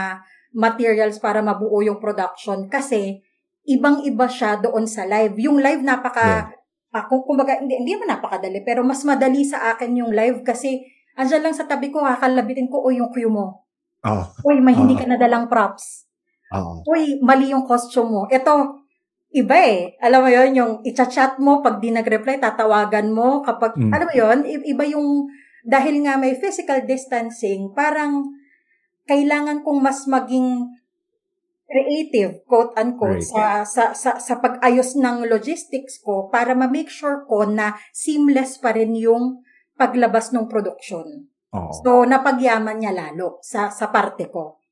[0.54, 3.22] materials para mabuo yung production kasi
[3.66, 5.38] ibang-iba siya doon sa live.
[5.38, 6.50] Yung live napaka
[6.90, 10.82] Ah, kung kumbaga, hindi, hindi naman napakadali, pero mas madali sa akin yung live kasi
[11.14, 13.62] andyan lang sa tabi ko, kakalabitin ko, o yung cue mo.
[14.00, 15.04] Oh, Uy, may hindi Ah.
[15.04, 16.08] ka nadalang props.
[16.56, 16.82] oh.
[16.88, 18.22] Uy, mali yung costume mo.
[18.26, 18.80] Ito,
[19.30, 19.94] iba eh.
[20.02, 23.44] Alam mo yon yung i-chat mo, pag di nag-reply, tatawagan mo.
[23.46, 23.92] Kapag, Mm.
[23.94, 25.30] alam mo yon iba yung,
[25.62, 28.34] dahil nga may physical distancing, parang
[29.06, 30.66] kailangan kong mas maging
[31.70, 33.30] creative, quote unquote, right.
[33.30, 38.74] sa, sa, sa, sa pag-ayos ng logistics ko para ma-make sure ko na seamless pa
[38.74, 39.46] rin yung
[39.78, 41.29] paglabas ng production.
[41.50, 41.70] Oh.
[41.82, 44.62] So, napagyaman niya lalo sa, sa parte ko.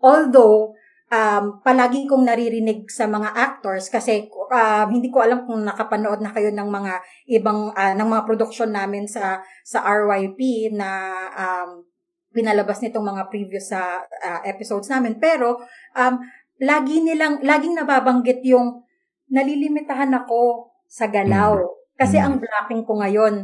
[0.00, 0.72] Although,
[1.12, 6.32] um, palagi kong naririnig sa mga actors kasi uh, hindi ko alam kung nakapanood na
[6.32, 6.94] kayo ng mga
[7.36, 10.90] ibang uh, ng mga production namin sa sa RYP na
[11.36, 11.84] um,
[12.32, 15.60] pinalabas nitong mga previous sa uh, episodes namin pero
[15.92, 16.14] um,
[16.62, 18.86] lagi nilang, laging nababanggit yung
[19.34, 21.58] nalilimitahan ako sa galaw.
[21.58, 21.98] Mm.
[21.98, 22.24] Kasi mm.
[22.24, 23.34] ang blocking ko ngayon,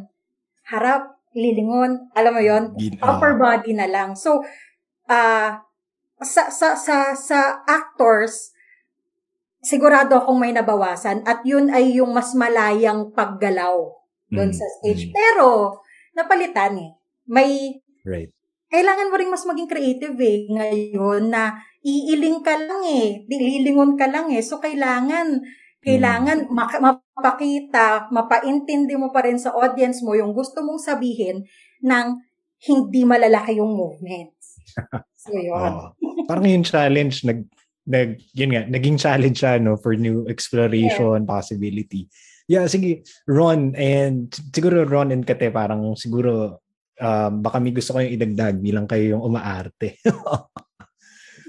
[0.70, 4.16] harap, lilingon, alam mo yon upper body na lang.
[4.16, 4.40] So,
[5.08, 5.50] uh,
[6.18, 8.52] sa, sa, sa, sa actors,
[9.62, 13.90] sigurado akong may nabawasan at yun ay yung mas malayang paggalaw
[14.30, 14.56] doon mm.
[14.56, 15.10] sa stage.
[15.10, 15.12] Mm.
[15.14, 15.48] Pero,
[16.14, 16.90] napalitan eh.
[17.28, 17.76] May,
[18.08, 18.32] right.
[18.72, 24.08] kailangan mo rin mas maging creative eh ngayon na iiling ka lang eh, dililingon ka
[24.08, 24.42] lang eh.
[24.42, 25.44] So, kailangan,
[25.82, 26.54] kailangan hmm.
[27.14, 31.46] mapakita, mapaintindi mo pa rin sa audience mo yung gusto mong sabihin
[31.82, 32.06] ng
[32.66, 34.58] hindi malalaki yung movements.
[35.18, 35.50] So, yun.
[35.50, 35.92] oh,
[36.30, 37.42] parang yung challenge, nag,
[37.84, 41.28] nag, yun nga, naging challenge siya, no, for new exploration, yeah.
[41.28, 42.06] possibility.
[42.46, 46.62] Yeah, sige, Ron, and siguro Ron and Kate, parang siguro,
[47.02, 49.98] um, baka may gusto ko yung idagdag bilang kayo yung umaarte.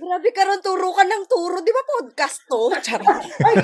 [0.10, 1.62] Grabe ka ron, turo ka ng turo.
[1.62, 2.74] Di ba podcast to?
[2.82, 3.30] Charot.
[3.46, 3.62] Ay,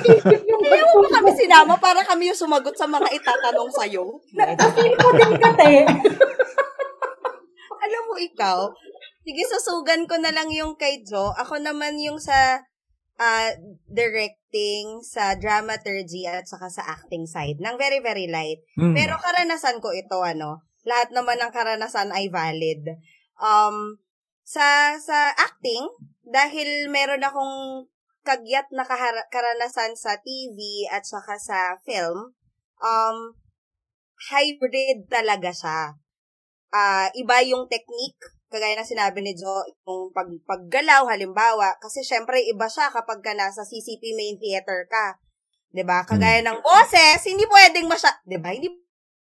[0.54, 4.22] yung mo kami sinama para kami yung sumagot sa mga itatanong sa'yo.
[4.38, 5.90] Napil ko din ka, te.
[7.90, 8.70] Alam mo, ikaw,
[9.26, 11.34] sige, susugan ko na lang yung kay Jo.
[11.34, 12.62] Ako naman yung sa
[13.18, 13.50] uh,
[13.90, 17.58] directing, sa dramaturgy, at saka sa acting side.
[17.58, 18.62] Nang very, very light.
[18.78, 18.94] Mm.
[18.94, 22.86] Pero karanasan ko ito, ano, lahat naman ng karanasan ay valid.
[23.42, 23.98] Um,
[24.46, 25.90] sa sa acting,
[26.26, 27.86] dahil meron akong
[28.26, 32.34] kagyat na kahara- karanasan sa TV at saka sa film,
[32.82, 33.18] um,
[34.34, 35.94] hybrid talaga siya.
[36.74, 42.42] Uh, iba yung technique, kagaya na sinabi ni Jo, yung pag, paggalaw, halimbawa, kasi syempre
[42.42, 45.22] iba siya kapag ka nasa CCP main theater ka.
[45.76, 46.08] 'di ba?
[46.08, 46.48] Kagaya hmm.
[46.48, 48.56] ng boses, hindi pwedeng masya, 'di ba?
[48.56, 48.72] Hindi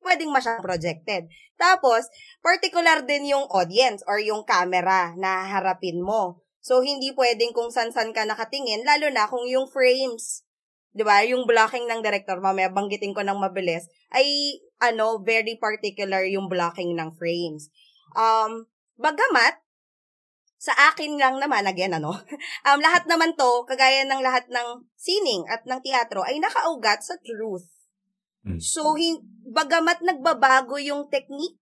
[0.02, 1.30] pwedeng masyadong projected.
[1.60, 2.10] Tapos,
[2.42, 6.42] particular din yung audience or yung camera na harapin mo.
[6.60, 10.44] So, hindi pwedeng kung san-san ka nakatingin, lalo na kung yung frames,
[10.92, 16.28] di ba, yung blocking ng director, mamaya banggitin ko ng mabilis, ay, ano, very particular
[16.28, 17.72] yung blocking ng frames.
[18.16, 18.68] Um,
[19.00, 19.64] bagamat,
[20.60, 22.20] sa akin lang naman, again, ano,
[22.68, 27.16] um, lahat naman to, kagaya ng lahat ng sining at ng teatro, ay nakaugat sa
[27.24, 27.72] truth.
[28.44, 28.60] Mm.
[28.60, 31.56] So, hin- bagamat nagbabago yung technique,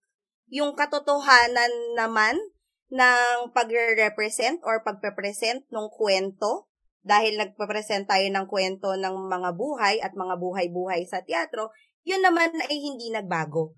[0.50, 2.40] yung katotohanan naman
[2.88, 6.71] ng pagre-represent or pagpe-present ng kwento
[7.04, 11.71] dahil nagpe-present tayo ng kwento ng mga buhay at mga buhay-buhay sa teatro,
[12.04, 13.76] yun naman ay hindi nagbago.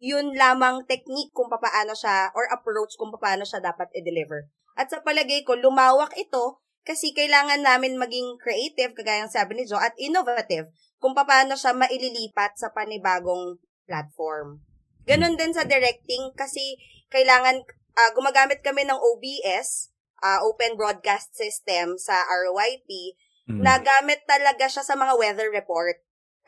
[0.00, 4.48] Yun lamang technique kung paano siya or approach kung paano siya dapat i-deliver.
[4.76, 9.64] At sa palagay ko, lumawak ito kasi kailangan namin maging creative, kagaya ng sabi ni
[9.64, 10.68] Joe, at innovative
[11.00, 13.56] kung paano siya maililipat sa panibagong
[13.88, 14.60] platform.
[15.08, 16.76] Ganon din sa directing kasi
[17.08, 17.64] kailangan
[17.94, 23.18] uh, gumagamit kami ng OBS, uh, ah, Open Broadcast System sa RYP,
[23.50, 23.60] mm.
[23.62, 25.98] na gamit talaga siya sa mga weather report.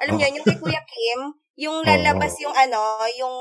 [0.02, 0.18] Alam oh.
[0.20, 1.20] niyo, yung kay Kuya Kim,
[1.56, 2.42] yung lalabas oh.
[2.48, 2.82] yung ano,
[3.16, 3.36] yung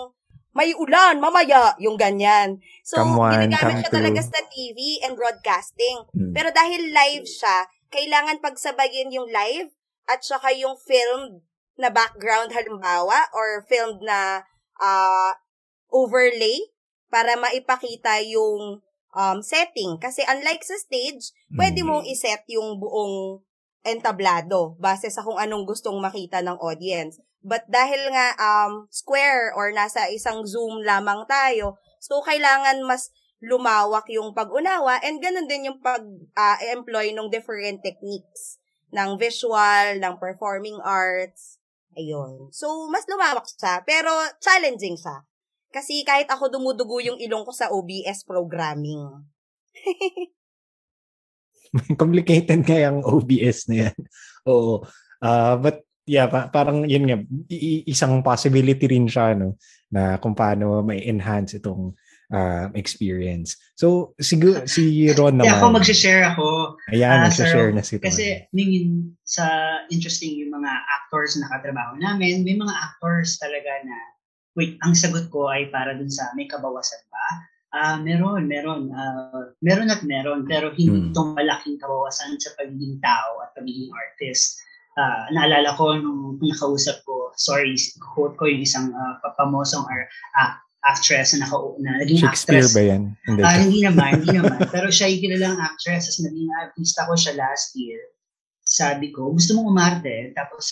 [0.56, 2.64] may ulan, mamaya, yung ganyan.
[2.88, 6.08] So, one, ginagamit siya talaga sa TV and broadcasting.
[6.16, 6.32] Mm.
[6.32, 9.76] Pero dahil live siya, kailangan pagsabayin yung live
[10.08, 11.44] at saka yung filmed
[11.76, 14.48] na background halimbawa or filmed na
[14.80, 15.36] uh,
[15.92, 16.75] overlay
[17.16, 18.84] para maipakita yung
[19.16, 19.96] um, setting.
[20.04, 21.56] Kasi unlike sa stage, mm.
[21.56, 23.40] pwede mong iset yung buong
[23.88, 27.24] entablado base sa kung anong gustong makita ng audience.
[27.40, 34.10] But dahil nga um, square or nasa isang Zoom lamang tayo, so kailangan mas lumawak
[34.12, 40.82] yung pag-unawa and ganun din yung pag-employ uh, ng different techniques ng visual, ng performing
[40.82, 41.62] arts.
[41.96, 42.52] Ayun.
[42.52, 44.12] So, mas lumawak siya, pero
[44.44, 45.24] challenging siya.
[45.76, 49.28] Kasi kahit ako dumudugo yung ilong ko sa OBS programming.
[52.00, 53.98] Complicated nga yung OBS na yan.
[54.48, 54.88] Oo.
[55.20, 57.20] Uh, but yeah, pa- parang yun nga,
[57.52, 59.60] i- isang possibility rin siya, no?
[59.92, 61.92] Na kung paano may enhance itong
[62.32, 63.60] uh, experience.
[63.76, 65.52] So, siguro, si Ron naman.
[65.52, 66.46] Yeah, ako mag-share ako.
[66.96, 68.08] Ayan, uh, mag-share na si Ron.
[68.08, 69.44] Kasi, ningin sa
[69.92, 74.15] interesting yung mga actors na katrabaho namin, may mga actors talaga na
[74.56, 77.28] wait, ang sagot ko ay para dun sa may kabawasan ba?
[77.76, 78.88] Ah, uh, meron, meron.
[78.88, 81.12] Uh, meron at meron, pero hindi hmm.
[81.12, 84.56] itong malaking kabawasan sa pagiging tao at pagiging artist.
[84.96, 90.08] Uh, naalala ko nung nakausap ko, sorry, quote ko yung isang uh, pamosong or
[90.40, 90.56] uh,
[90.88, 92.80] actress na, naka, na naging Shakespeare actress.
[92.80, 93.02] ba yan?
[93.28, 94.58] Hindi, uh, hindi naman, hindi naman.
[94.72, 96.08] Pero siya yung kilalang actress.
[96.08, 98.00] Tapos naging artista ko siya last year.
[98.64, 100.32] Sabi ko, gusto mong umarte?
[100.32, 100.72] Tapos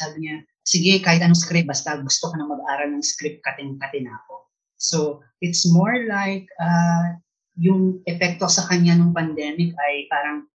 [0.00, 4.46] sabi niya, sige, kahit anong script, basta gusto ko na mag-aral ng script, kating-katin ako.
[4.78, 4.98] So,
[5.42, 7.18] it's more like uh,
[7.58, 10.46] yung epekto sa kanya nung pandemic ay parang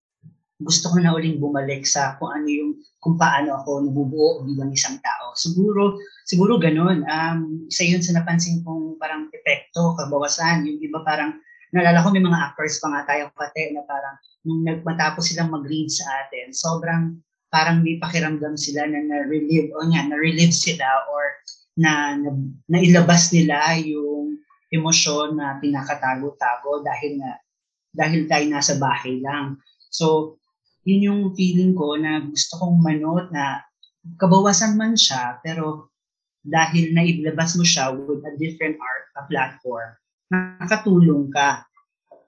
[0.56, 2.72] gusto ko na uling bumalik sa kung ano yung
[3.04, 5.36] kung paano ako nabubuo bilang isang tao.
[5.36, 7.04] Siguro siguro ganoon.
[7.04, 10.64] Um isa 'yun sa napansin kong parang epekto, kabawasan.
[10.64, 11.36] Yung iba parang
[11.76, 14.16] naalala ko may mga actors pa nga tayo pati na parang
[14.48, 20.06] nung nagmatapos silang mag-read sa atin, sobrang parang may pakiramdam sila na na-relieve o nga,
[20.06, 21.24] na-relieve sila or
[21.80, 22.30] na, na
[22.72, 24.40] nailabas nila yung
[24.72, 27.40] emosyon na pinakatago-tago dahil na
[27.96, 29.56] dahil tayo nasa bahay lang.
[29.88, 30.36] So,
[30.84, 33.64] yun yung feeling ko na gusto kong manot na
[34.20, 35.90] kabawasan man siya, pero
[36.44, 39.96] dahil nailabas mo siya with a different art a platform,
[40.30, 41.64] nakatulong ka.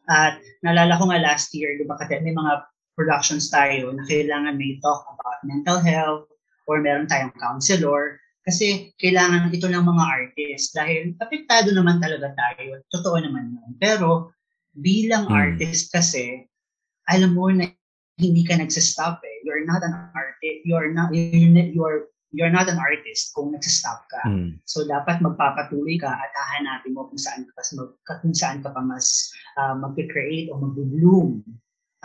[0.07, 2.53] At nalala ko nga last year, di ba, may mga
[2.97, 6.25] productions tayo na kailangan may talk about mental health
[6.65, 12.79] or meron tayong counselor kasi kailangan ito ng mga artist dahil apektado naman talaga tayo.
[12.95, 13.75] Totoo naman yun.
[13.75, 14.31] Pero
[14.71, 15.35] bilang hmm.
[15.35, 16.47] artist kasi,
[17.11, 17.67] alam mo na
[18.15, 19.37] hindi ka nagsistop eh.
[19.43, 20.63] You're not an artist.
[20.63, 21.99] You're not, you're, you're,
[22.31, 24.23] you're not an artist kung nagsistop ka.
[24.23, 24.63] Hmm.
[24.63, 27.91] So dapat magpapatuloy ka at hahanapin mo kung saan ka, mag,
[28.23, 29.27] kung saan ka pa mas
[29.59, 31.43] uh, mag-create o mag-bloom.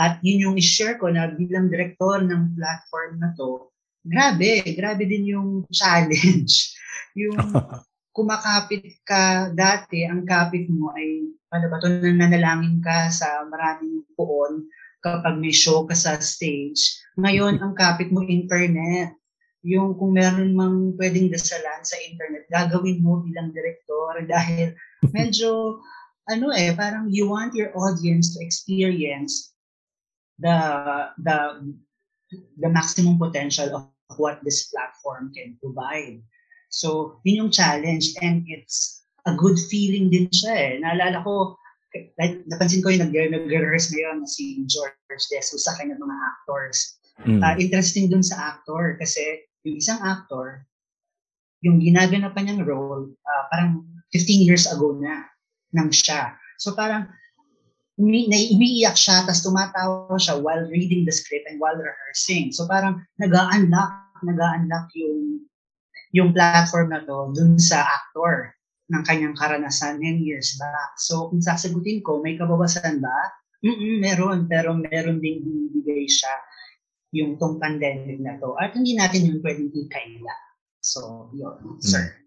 [0.00, 3.68] At yun yung i-share ko na bilang director ng platform na to,
[4.00, 6.72] grabe, grabe din yung challenge.
[7.12, 7.36] yung
[8.16, 14.68] kumakapit ka dati, ang kapit mo ay, ano ba to, nananalangin ka sa maraming puon
[15.00, 17.00] kapag may show ka sa stage.
[17.20, 19.16] Ngayon, ang kapit mo internet.
[19.62, 24.74] Yung kung meron mang pwedeng dasalan sa internet, gagawin mo bilang director dahil
[25.14, 25.78] medyo,
[26.26, 29.51] ano eh, parang you want your audience to experience
[30.38, 30.56] the
[31.20, 31.36] the
[32.56, 33.84] the maximum potential of
[34.16, 36.20] what this platform can provide.
[36.72, 40.72] So, yun yung challenge and it's a good feeling din siya eh.
[40.80, 41.60] Naalala ko,
[42.16, 44.96] like, napansin ko yung nag-rehearse ngayon si George
[45.28, 46.96] Jesus sa kanyang mga actors.
[47.28, 47.44] Mm.
[47.44, 50.64] Uh, interesting dun sa actor kasi yung isang actor,
[51.60, 55.28] yung ginaganapan niyang role, uh, parang 15 years ago na
[55.76, 56.34] nang siya.
[56.56, 57.08] So parang
[58.02, 62.50] umi, umiiyak siya, tapos tumatawa siya while reading the script and while rehearsing.
[62.50, 65.46] So parang nag-unlock, nag-unlock yung
[66.12, 68.52] yung platform na to dun sa actor
[68.92, 70.92] ng kanyang karanasan 10 years back.
[71.00, 73.18] So kung sasagutin ko, may kabawasan ba?
[73.64, 76.34] Mm meron, pero meron ding binibigay siya
[77.12, 78.56] yung tong pandemic na to.
[78.58, 80.36] At hindi natin yung pwedeng ikaila.
[80.82, 82.21] So, yun, sir.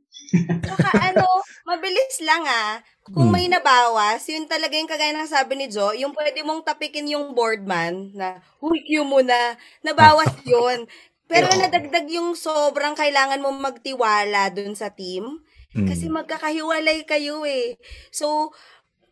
[0.65, 1.25] Saka ano,
[1.67, 2.81] mabilis lang ah.
[3.05, 3.61] Kung may hmm.
[3.61, 8.09] nabawas, yun talaga yung kagaya ng sabi ni Jo, yung pwede mong tapikin yung boardman
[8.17, 9.53] na, huy, cue mo na,
[9.85, 10.89] nabawas yun.
[11.25, 15.41] Pero nadagdag yung sobrang kailangan mo magtiwala dun sa team.
[15.75, 16.23] Kasi hmm.
[16.23, 17.75] magkakahiwalay kayo eh.
[18.07, 18.55] So,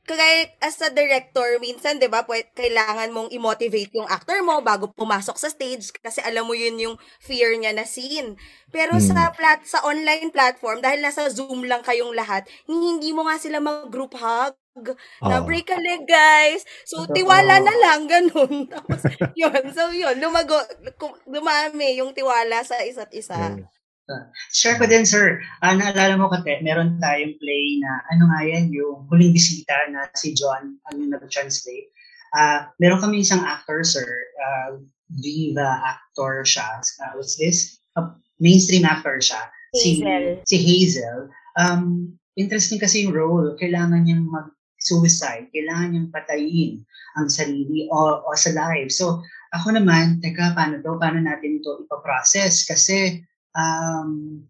[0.04, 5.40] kagaya as a director, minsan, di ba, kailangan mong i-motivate yung actor mo bago pumasok
[5.40, 8.36] sa stage kasi alam mo yun yung fear niya na scene.
[8.68, 9.06] Pero hmm.
[9.08, 13.64] sa plat sa online platform, dahil nasa Zoom lang kayong lahat, hindi mo nga sila
[13.64, 14.56] mag-group hug.
[14.74, 15.30] Oh.
[15.30, 16.66] Na break a leg, guys.
[16.82, 18.66] So, tiwala na lang, ganun.
[18.66, 19.06] Tapos,
[19.38, 19.64] yun.
[19.70, 20.18] So, yun.
[20.18, 20.58] Lumago,
[21.30, 23.38] dumami yung tiwala sa isa't isa.
[23.38, 23.70] Yeah.
[24.12, 25.40] Uh, share ko din, sir.
[25.64, 30.12] Uh, naalala mo, Kate, meron tayong play na, ano nga yan, yung huling bisita na
[30.12, 31.88] si John, ang yung nag-translate.
[32.36, 34.08] Uh, meron kami isang actor, sir.
[34.42, 36.84] Uh, diva actor siya.
[37.00, 37.80] Uh, what's this?
[37.96, 38.12] Uh,
[38.44, 39.40] mainstream actor siya.
[39.72, 40.44] Hazel.
[40.44, 41.32] Si, si Hazel.
[41.56, 43.56] Um, interesting kasi yung role.
[43.56, 45.48] Kailangan niyang mag-suicide.
[45.54, 46.84] Kailangan niyang patayin
[47.16, 48.92] ang sarili o, o sa live.
[48.92, 49.24] So,
[49.54, 50.98] ako naman, teka, paano to?
[50.98, 52.66] Paano natin ito ipaprocess?
[52.66, 53.22] Kasi,
[53.58, 54.42] um,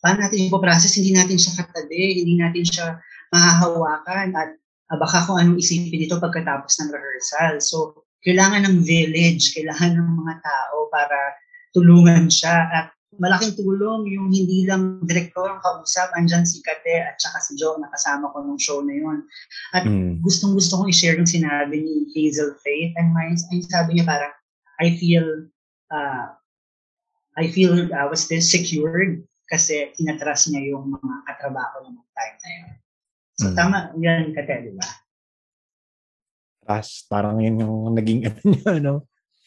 [0.00, 2.86] paano natin yung process, hindi natin siya katabi, hindi natin siya
[3.32, 4.50] mahahawakan at
[4.92, 7.54] uh, baka kung anong isipin dito pagkatapos ng rehearsal.
[7.60, 7.76] So,
[8.26, 11.18] kailangan ng village, kailangan ng mga tao para
[11.70, 12.86] tulungan siya at
[13.16, 17.78] malaking tulong yung hindi lang direktor ang kausap, andyan si Kate at saka si Joe
[17.80, 19.24] na kasama ko nung show na yun.
[19.72, 20.20] At mm.
[20.20, 24.34] gustong gusto kong i-share yung sinabi ni Hazel Faith and my, ay sabi niya parang,
[24.76, 25.48] I feel
[25.88, 26.36] uh,
[27.36, 32.50] I feel uh, was this secured kasi tinatras niya yung mga katrabaho ng time na
[32.50, 32.70] yun.
[33.36, 33.56] So, Mm.
[33.56, 34.88] tama yan, Kate, di ba?
[36.66, 38.94] Tapos parang yun yung naging ano niya, no?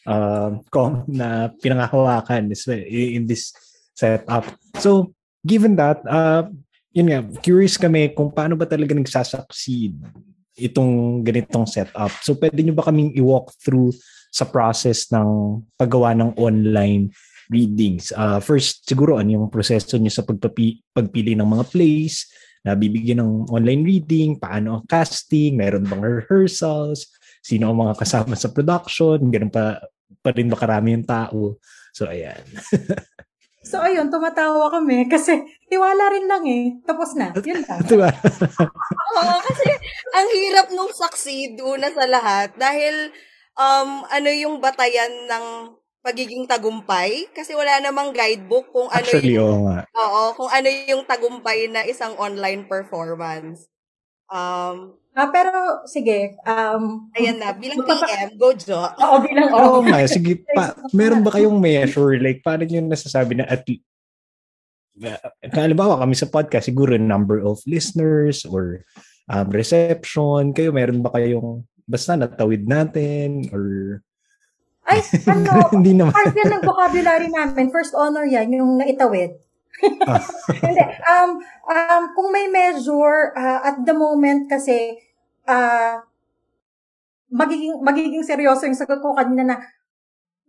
[0.08, 3.52] Um, com na pinangahawakan is in this
[3.92, 4.48] setup.
[4.80, 5.12] So,
[5.44, 6.48] given that, uh,
[6.96, 10.00] yun nga, curious kami kung paano ba talaga nagsasucceed
[10.56, 12.08] itong ganitong setup.
[12.24, 13.92] So, pwede nyo ba kaming i-walk through
[14.32, 17.10] sa process ng paggawa ng online
[17.50, 18.14] readings?
[18.14, 22.30] Uh, first, siguro, ano yung proseso nyo sa pagpapi- pagpili ng mga plays,
[22.60, 27.08] na bibigyan ng online reading, paano ang casting, meron bang rehearsals,
[27.40, 29.80] sino ang mga kasama sa production, ganun pa,
[30.20, 31.56] pa rin ba karami yung tao.
[31.96, 32.44] So, ayan.
[33.60, 35.36] So, ayun, tumatawa kami kasi
[35.68, 36.80] tiwala rin lang eh.
[36.80, 37.28] Tapos na.
[37.36, 37.84] Yun lang.
[37.84, 38.08] diba?
[39.20, 39.68] Oo, kasi
[40.16, 43.12] ang hirap nung succeed una sa lahat dahil
[43.60, 49.44] um, ano yung batayan ng pagiging tagumpay kasi wala namang guidebook kung ano Actually, yung
[49.44, 49.80] oo nga.
[49.92, 53.68] Oo, kung ano yung tagumpay na isang online performance.
[54.32, 55.50] Um, Ah, pero,
[55.90, 56.38] sige.
[56.46, 58.78] Um, ayan na, bilang PM, go Jo.
[58.94, 59.82] Oo, bilang Oo oo.
[59.82, 60.78] nga, sige pa.
[60.94, 62.14] Meron ba kayong measure?
[62.22, 63.66] Like, paano nyo nasasabi na at
[65.50, 68.86] Halimbawa kami sa podcast, siguro number of listeners or
[69.32, 70.52] um, reception.
[70.54, 73.98] Kayo, meron ba kayong basta natawid natin or
[74.86, 76.12] Ay, ano, hindi naman.
[76.12, 77.68] part yan ng vocabulary namin.
[77.68, 79.36] First honor yan, yung naitawid.
[80.04, 80.20] Ah.
[80.60, 80.82] Hindi.
[81.08, 81.30] Um,
[81.64, 84.92] um, kung may measure, uh, at the moment kasi,
[85.48, 86.04] uh,
[87.32, 89.56] magiging, magiging seryoso yung sagot ko kanina na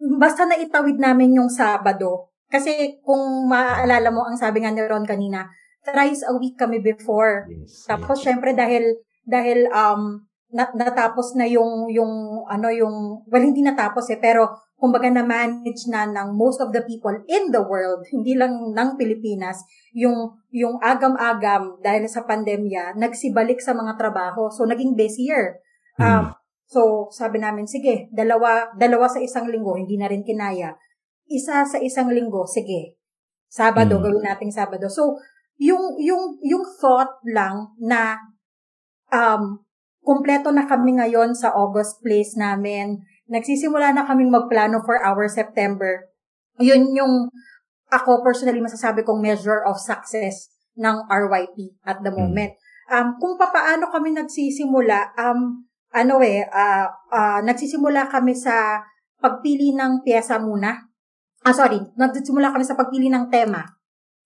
[0.02, 2.34] basta naitawid namin yung Sabado.
[2.52, 5.48] Kasi kung maaalala mo, ang sabi nga ni Ron kanina,
[5.86, 7.48] thrice a week kami before.
[7.48, 13.64] Yes, Tapos syempre dahil dahil um na, natapos na yung yung ano yung well hindi
[13.64, 18.04] natapos eh pero kumbaga na manage na ng most of the people in the world
[18.12, 19.64] hindi lang ng Pilipinas
[19.95, 24.52] yung yung agam-agam dahil sa pandemya nagsibalik sa mga trabaho.
[24.52, 25.62] So naging busier.
[26.02, 26.36] Um
[26.68, 30.76] so sabi namin sige dalawa dalawa sa isang linggo hindi na rin kinaya.
[31.30, 32.99] Isa sa isang linggo sige
[33.52, 34.04] Sabado Mm.
[34.04, 34.88] gawin nating Sabado.
[34.88, 35.16] So
[35.62, 38.18] yung yung yung thought lang na
[39.14, 39.62] um
[40.02, 43.02] kumpleto na kami ngayon sa August place namin.
[43.30, 46.10] Nagsisimula na kaming magplano for our September.
[46.60, 47.32] Yun yung
[47.91, 52.56] ako personally masasabi kong measure of success ng RYP at the moment.
[52.91, 58.80] Um kung papaano kami nagsisimula um ano eh ah ah, nagsisimula kami sa
[59.20, 60.76] pagpili ng pyesa muna.
[61.43, 63.64] Ah sorry, nagsisimula kami sa pagpili ng tema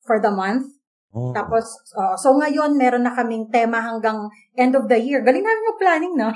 [0.06, 0.75] for the month.
[1.16, 1.32] Oh.
[1.32, 1.64] Tapos,
[1.96, 4.28] uh, so ngayon, meron na kaming tema hanggang
[4.60, 5.24] end of the year.
[5.24, 6.28] Galing namin yung planning, no?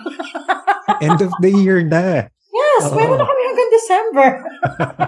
[1.06, 2.32] End of the year na.
[2.48, 2.96] Yes, Oo.
[2.96, 4.30] meron na kami hanggang December.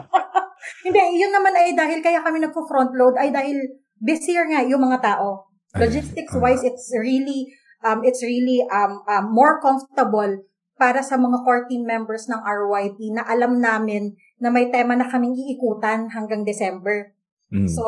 [0.85, 4.99] Hindi, yun naman ay dahil kaya kami nagpo-front load, ay dahil busier nga yung mga
[4.99, 5.47] tao.
[5.79, 7.47] Logistics-wise, it's really,
[7.87, 10.43] um, it's really um, um, more comfortable
[10.75, 15.07] para sa mga core team members ng RYP na alam namin na may tema na
[15.07, 17.15] kaming iikutan hanggang December.
[17.53, 17.69] Mm.
[17.71, 17.85] So,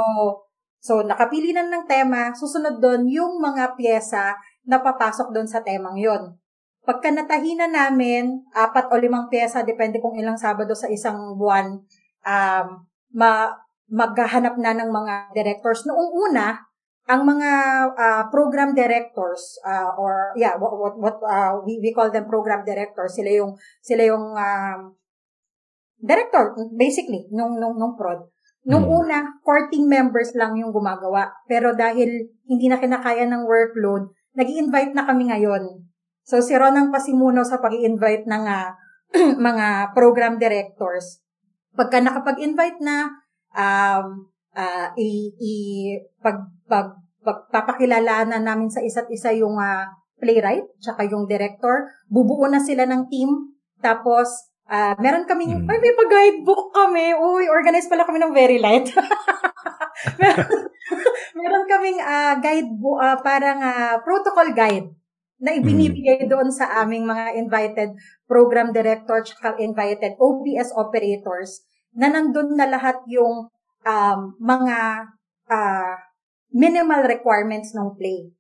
[0.83, 4.35] so nakapili na ng tema, susunod doon yung mga pyesa
[4.67, 6.35] na papasok doon sa temang yon.
[6.83, 11.79] Pagka natahinan namin, apat o limang pyesa, depende kung ilang Sabado sa isang buwan,
[12.27, 12.67] um,
[13.15, 13.55] ma
[13.87, 15.87] maghahanap na ng mga directors.
[15.87, 16.59] Noong una,
[17.03, 17.51] ang mga
[17.99, 22.63] ah, program directors uh, or yeah what what, what ah, we we call them program
[22.63, 23.51] directors sila yung
[23.83, 24.79] sila yung um,
[25.99, 28.23] director basically nung nung nung prod
[28.63, 28.95] Nung Hmm.
[29.03, 31.31] una, core team members lang yung gumagawa.
[31.47, 35.83] Pero dahil hindi na kinakaya ng workload, nag invite na kami ngayon.
[36.23, 38.71] So, si Ron ang pasimuno sa pag invite ng ah,
[39.47, 41.19] mga program directors.
[41.75, 43.11] Pagka nakapag-invite na,
[43.51, 45.53] um, ah, i, i,
[46.23, 49.91] pag, pag, pagpapakilala na namin sa isa't isa yung ah,
[50.23, 53.59] playwright, tsaka yung director, bubuo na sila ng team.
[53.83, 55.69] Tapos, Ah, meron kaming, Mm.
[55.69, 57.13] ay, may pag-guidebook kami.
[57.13, 58.89] Uy, organized pala kami ng very light.
[60.19, 60.49] meron,
[61.37, 64.89] meron kaming ah, guidebook, ah, parang ah, protocol guide
[65.37, 67.93] na ibinibigay doon sa aming mga invited
[68.25, 73.53] program director tsaka invited OPS operators na nandun na lahat yung
[73.85, 75.05] um, mga
[75.53, 75.95] ah,
[76.49, 78.33] minimal requirements ng play.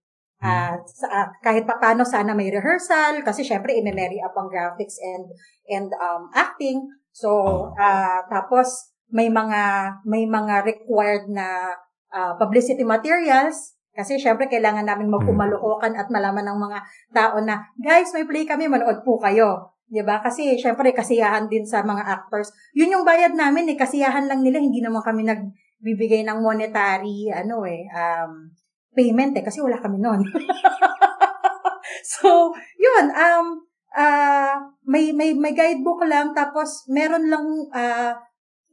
[0.43, 4.99] Ah, sa, ah, kahit pa paano sana may rehearsal kasi syempre i-memory up ang graphics
[4.99, 5.31] and
[5.71, 6.83] and um, acting.
[7.15, 7.31] So
[7.79, 9.61] ah, tapos may mga
[10.03, 11.71] may mga required na
[12.11, 16.79] ah, publicity materials kasi syempre kailangan namin magkumalukokan at malaman ng mga
[17.15, 19.71] tao na guys may play kami manood po kayo.
[19.87, 20.19] 'Di ba?
[20.19, 22.51] Kasi syempre kasiyahan din sa mga actors.
[22.75, 27.27] Yun yung bayad namin eh kasiyahan lang nila hindi naman kami nag bibigay ng monetary,
[27.27, 28.47] ano eh, um,
[28.93, 30.21] payment eh, kasi wala kami noon.
[32.13, 33.61] so, yun, um,
[33.93, 38.13] uh, may, may, may guidebook lang, tapos meron lang, uh,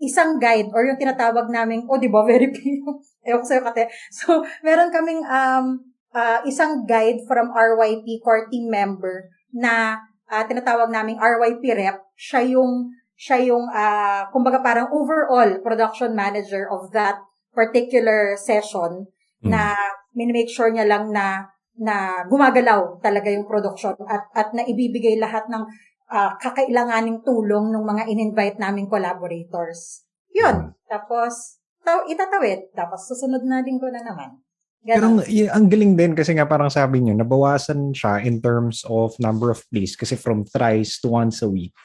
[0.01, 3.01] isang guide or yung tinatawag naming, oh, di ba, very pino.
[3.29, 3.93] Ewan ko sa'yo, kate.
[4.09, 10.01] So, meron kaming um, uh, isang guide from RYP core team member na
[10.33, 12.01] uh, tinatawag naming RYP rep.
[12.16, 17.21] Siya yung siya yung, uh, kumbaga parang overall production manager of that
[17.53, 19.12] particular session
[19.45, 19.53] mm.
[19.53, 19.77] na
[20.17, 21.51] minimake sure niya lang na
[21.81, 25.65] na gumagalaw talaga yung production at at na ibibigay lahat ng
[26.11, 30.05] uh, kakailanganing tulong ng mga in-invite naming collaborators.
[30.35, 30.71] Yun.
[30.71, 30.91] Mm.
[30.91, 32.75] Tapos, taw itatawid.
[32.75, 34.43] Tapos, susunod na linggo na naman.
[34.81, 35.23] Ganon.
[35.23, 39.13] Pero y- ang galing din kasi nga parang sabi niyo, nabawasan siya in terms of
[39.21, 41.77] number of plays kasi from thrice to once a week.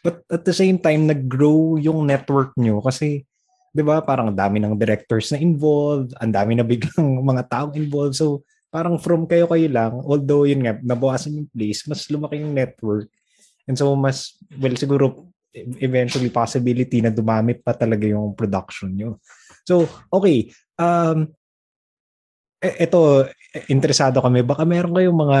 [0.00, 3.27] But at the same time, nag-grow yung network nyo kasi
[3.72, 8.16] 'di ba parang dami ng directors na involved, ang dami na biglang mga tao involved.
[8.16, 13.08] So parang from kayo-kayo lang, although yun nga, nabawasan yung place, mas lumaki yung network.
[13.64, 15.28] And so mas, well siguro
[15.80, 19.10] eventually possibility na dumami pa talaga yung production nyo.
[19.64, 20.52] So, okay.
[20.76, 21.32] Um,
[22.60, 24.44] ito, e, interesado kami.
[24.44, 25.40] Baka meron kayong mga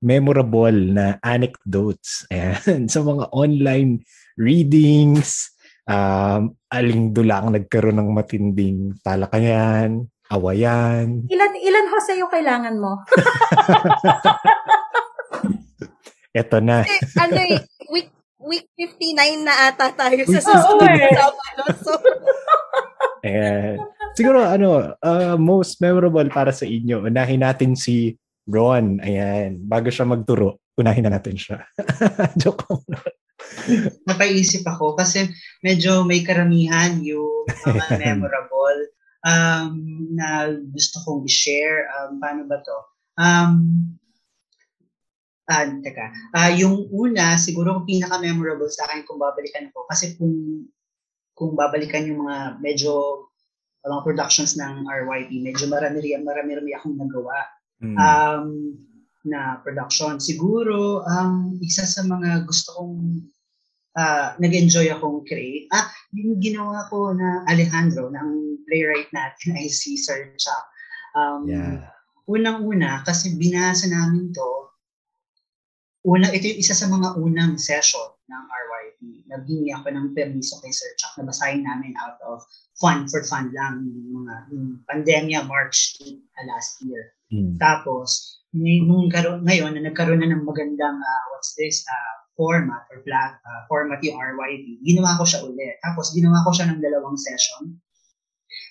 [0.00, 4.00] memorable na anecdotes ayan, sa mga online
[4.40, 5.52] readings,
[5.86, 11.24] um, aling dulang nagkaroon ng matinding talakayan, awayan.
[11.26, 13.00] Ilan, ilan ho sa'yo kailangan mo?
[16.40, 16.86] Ito na.
[16.86, 17.58] Eh, ano eh,
[17.90, 21.62] week, week 59 na ata tayo sa susunod oh, sa ano.
[21.82, 21.92] So,
[23.26, 23.76] Ayan.
[24.16, 28.16] Siguro, ano, uh, most memorable para sa inyo, unahin natin si
[28.48, 29.60] Ron, ayan.
[29.62, 31.62] Bago siya magturo, unahin na natin siya.
[32.40, 32.66] Joke
[34.08, 35.28] Napaisip ako kasi
[35.64, 38.80] medyo may karamihan yung mga memorable
[39.24, 39.72] um,
[40.14, 41.88] na gusto kong i-share.
[41.96, 42.78] Um, paano ba to?
[43.20, 43.52] Um,
[45.50, 46.06] ah, teka.
[46.32, 49.84] Uh, yung una, siguro yung pinaka-memorable sa akin kung babalikan ko.
[49.88, 50.66] Kasi kung
[51.34, 53.24] kung babalikan yung mga medyo
[53.80, 57.38] mga productions ng RYP, medyo marami marami, marami akong nagawa
[57.80, 57.96] mm.
[57.96, 58.46] um,
[59.24, 60.20] na production.
[60.20, 63.24] Siguro, ang um, isa sa mga gusto kong
[63.96, 69.98] uh, nag-enjoy akong create, ah, yung ginawa ko na Alejandro, ng playwright natin ay si
[69.98, 70.64] Sir Chuck.
[71.14, 71.90] Um, yeah.
[72.30, 74.50] Unang-una, kasi binasa namin to,
[76.06, 79.00] una, ito yung isa sa mga unang session ng RYP.
[79.26, 82.46] Naghingi ako ng permiso kay Sir Chuck na basahin namin out of
[82.78, 87.12] fun for fun lang yung mga yung pandemya March 8 uh, last year.
[87.28, 87.60] Mm.
[87.60, 93.36] Tapos, nung ngayon na nagkaroon na ng magandang, uh, what's this, uh, format or plat,
[93.44, 95.76] uh, format yung RYP, ginawa ko siya ulit.
[95.84, 97.76] Tapos, ginawa ko siya ng dalawang session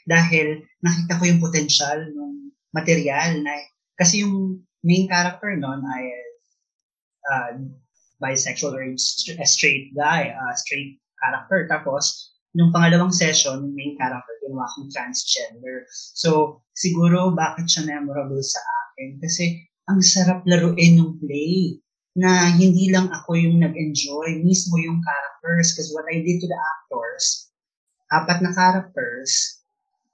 [0.09, 3.53] dahil nakita ko yung potential ng material na,
[3.93, 6.03] kasi yung main character noon ay
[7.29, 7.51] uh,
[8.17, 11.69] bisexual or straight guy, uh, straight character.
[11.69, 15.85] Tapos, nung pangalawang session, yung main character, ginawa akong transgender.
[15.93, 19.21] So, siguro bakit siya memorable sa akin?
[19.21, 21.77] Kasi ang sarap laruin ng play
[22.19, 25.71] na hindi lang ako yung nag-enjoy, mismo yung characters.
[25.71, 27.47] Because what I did to the actors,
[28.11, 29.31] apat na characters,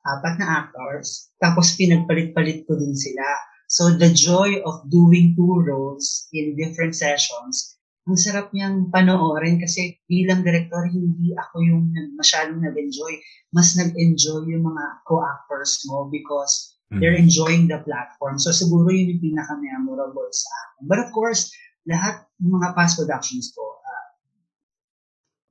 [0.06, 3.26] apat na actors, tapos pinagpalit-palit ko din sila.
[3.66, 7.76] So the joy of doing two roles in different sessions
[8.06, 13.18] ang sarap niyang panoorin kasi bilang director, hindi ako yung masyadong nag-enjoy.
[13.50, 17.02] Mas nag-enjoy yung mga co-actors mo because mm.
[17.02, 18.38] they're enjoying the platform.
[18.38, 20.82] So siguro yun yung pinaka-memorable sa akin.
[20.86, 21.50] But of course,
[21.86, 24.10] lahat ng mga past productions ko, uh,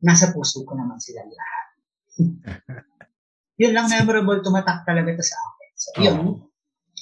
[0.02, 1.66] nasa puso ko naman sila lahat.
[3.60, 5.70] yun lang memorable, tumatak talaga ito sa akin.
[5.74, 6.34] So yun, oh.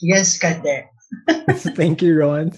[0.04, 0.92] yes, Kade.
[1.78, 2.52] Thank you, Ron.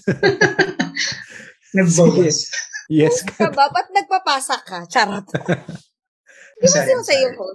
[1.75, 2.47] Nag-bogus.
[2.87, 3.25] Yes.
[3.25, 3.67] Ka ba?
[3.67, 4.87] Ba't nagpapasa ka?
[4.87, 5.27] Charot.
[6.55, 7.47] Di ba sino sa'yo ko?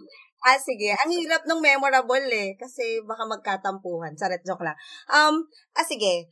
[0.45, 0.93] Ah, sige.
[0.93, 2.57] Ang hirap ng memorable eh.
[2.61, 4.17] Kasi baka magkatampuhan.
[4.17, 4.77] Saret, joke lang.
[5.09, 6.29] Um, ah, sige.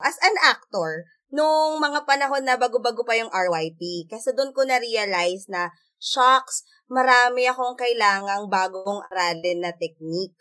[0.00, 5.46] As an actor, nung mga panahon na bago-bago pa yung RYP, kasi doon ko na-realize
[5.46, 5.70] na,
[6.00, 10.36] shocks, marami akong kailangang bagong aralin na technique.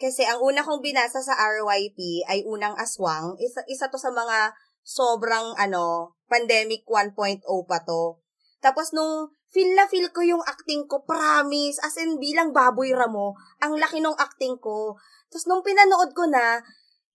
[0.00, 3.36] Kasi ang una kong binasa sa RYP ay unang aswang.
[3.36, 8.16] Isa, isa to sa mga sobrang ano, pandemic 1.0 pa to.
[8.64, 13.34] Tapos nung feel na feel ko yung acting ko, promise, as in bilang baboy ramo,
[13.60, 14.96] ang laki ng acting ko.
[15.28, 16.62] Tapos nung pinanood ko na,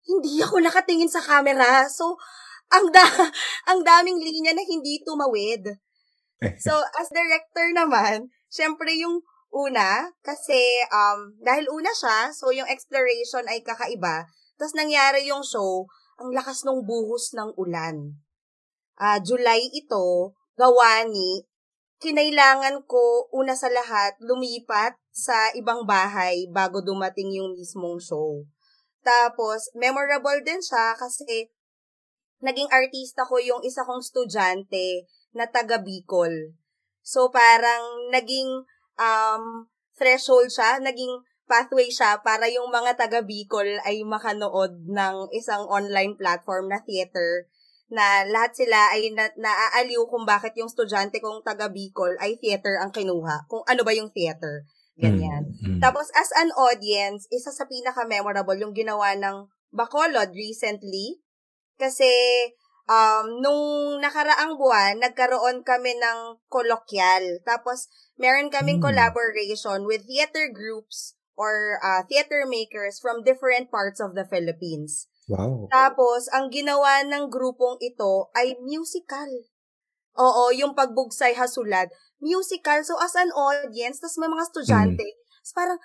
[0.04, 1.88] hindi ako nakatingin sa camera.
[1.88, 2.20] So,
[2.74, 3.06] ang da
[3.70, 5.78] ang daming linya na hindi tumawid.
[6.60, 10.58] So, as director naman, syempre yung Una, kasi
[10.90, 14.26] um, dahil una siya, so yung exploration ay kakaiba.
[14.58, 15.86] Tapos nangyari yung show,
[16.18, 18.18] ang lakas ng buhos ng ulan.
[18.98, 21.46] Uh, July ito, gawa ni,
[22.02, 28.42] kinailangan ko una sa lahat lumipat sa ibang bahay bago dumating yung mismong show.
[29.06, 31.53] Tapos, memorable din siya kasi
[32.44, 36.54] naging artista ko yung isa kong estudyante na taga Bicol.
[37.00, 38.68] So, parang naging
[39.00, 39.44] um,
[39.96, 46.20] threshold siya, naging pathway siya para yung mga taga Bicol ay makanood ng isang online
[46.20, 47.48] platform na theater
[47.94, 52.80] na lahat sila ay na, naaaliw kung bakit yung estudyante kong taga Bicol ay theater
[52.82, 53.46] ang kinuha.
[53.48, 54.66] Kung ano ba yung theater.
[54.94, 55.50] Ganyan.
[55.50, 55.80] Mm-hmm.
[55.82, 61.18] Tapos as an audience, isa sa pinaka-memorable yung ginawa ng Bacolod recently.
[61.78, 62.10] Kasi
[62.88, 63.64] um, nung
[64.00, 67.40] nakaraang buwan, nagkaroon kami ng kolokyal.
[67.48, 67.88] Tapos,
[68.20, 68.86] meron kaming mm.
[68.86, 75.10] collaboration with theater groups or uh, theater makers from different parts of the Philippines.
[75.26, 75.72] Wow.
[75.72, 79.30] Tapos, ang ginawa ng grupong ito ay musical.
[80.14, 81.90] Oo, yung pagbugsay hasulad.
[82.22, 82.86] Musical.
[82.86, 85.52] So, as an audience, tas may mga estudyante, mm.
[85.58, 85.80] parang,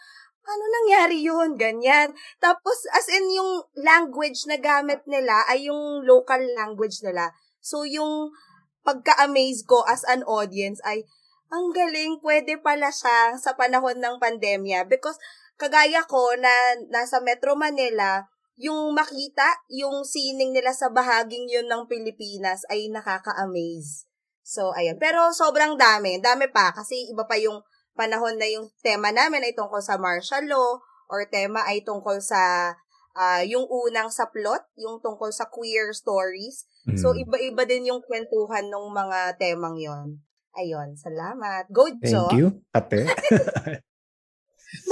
[0.49, 1.61] ano nangyari yun?
[1.61, 2.16] Ganyan.
[2.40, 7.36] Tapos, as in, yung language na gamit nila ay yung local language nila.
[7.61, 8.32] So, yung
[8.80, 11.05] pagka-amaze ko as an audience ay,
[11.49, 14.88] ang galing, pwede pala siya sa panahon ng pandemya.
[14.88, 15.20] Because,
[15.61, 16.53] kagaya ko na
[16.88, 18.24] nasa Metro Manila,
[18.59, 24.09] yung makita, yung sining nila sa bahaging yun ng Pilipinas ay nakaka-amaze.
[24.42, 24.96] So, ayun.
[24.96, 26.18] Pero sobrang dami.
[26.24, 26.72] Dami pa.
[26.72, 27.61] Kasi iba pa yung
[27.99, 30.78] panahon na yung tema namin ay tungkol sa martial law
[31.11, 32.72] or tema ay tungkol sa
[33.18, 36.70] uh, yung unang sa plot, yung tungkol sa queer stories.
[36.86, 36.94] Mm.
[36.94, 40.22] So, iba-iba din yung kwentuhan ng mga temang yon.
[40.55, 41.66] Ayun, salamat.
[41.74, 42.30] Go, Jo.
[42.30, 43.03] Thank you, ate.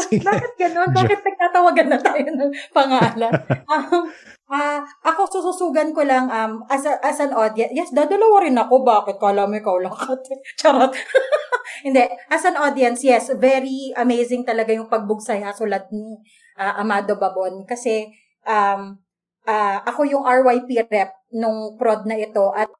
[0.08, 0.88] Bakit ganun?
[0.88, 3.32] Bakit nagtatawagan na tayo ng pangalan?
[3.66, 4.06] Um,
[4.46, 7.74] uh, ako sususugan ko lang um, as, a, as an audience.
[7.74, 8.86] Yes, dadalawa rin ako.
[8.86, 9.18] Bakit?
[9.18, 9.90] Kala mo ikaw lang
[10.62, 10.94] Charot.
[11.86, 12.06] Hindi.
[12.30, 16.14] As an audience, yes, very amazing talaga yung pagbugsay hasulat ni
[16.62, 17.66] uh, Amado Babon.
[17.66, 18.06] Kasi
[18.46, 19.02] um,
[19.44, 22.70] uh, ako yung RYP rep nung prod na ito at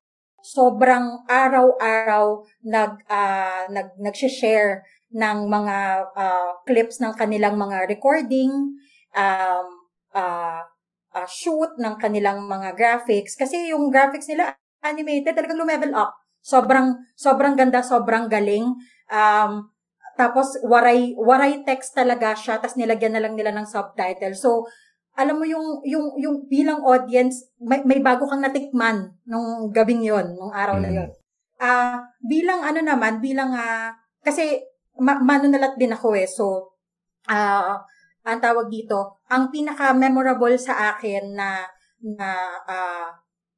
[0.47, 4.87] sobrang araw-araw nag uh, nag nag-share
[5.17, 5.77] ng mga
[6.13, 8.53] uh, clips ng kanilang mga recording,
[9.17, 9.67] um,
[10.13, 10.61] uh,
[11.17, 13.33] uh, shoot ng kanilang mga graphics.
[13.33, 14.53] Kasi yung graphics nila,
[14.85, 16.13] animated, talagang lumevel up.
[16.45, 18.77] Sobrang, sobrang ganda, sobrang galing.
[19.09, 19.73] Um,
[20.21, 24.37] tapos, waray, waray text talaga siya, tapos nilagyan na lang nila ng subtitle.
[24.37, 24.69] So,
[25.17, 30.37] alam mo yung, yung, yung bilang audience, may, may bago kang natikman nung gabing yon
[30.37, 30.85] nung araw mm.
[30.85, 31.11] na yon
[31.57, 33.89] Uh, bilang ano naman, bilang, uh,
[34.21, 34.61] kasi
[35.01, 36.29] ma- manunalat din ako eh.
[36.29, 36.77] So,
[37.29, 37.77] uh,
[38.27, 41.63] ang tawag dito, ang pinaka-memorable sa akin na
[42.03, 43.09] na uh,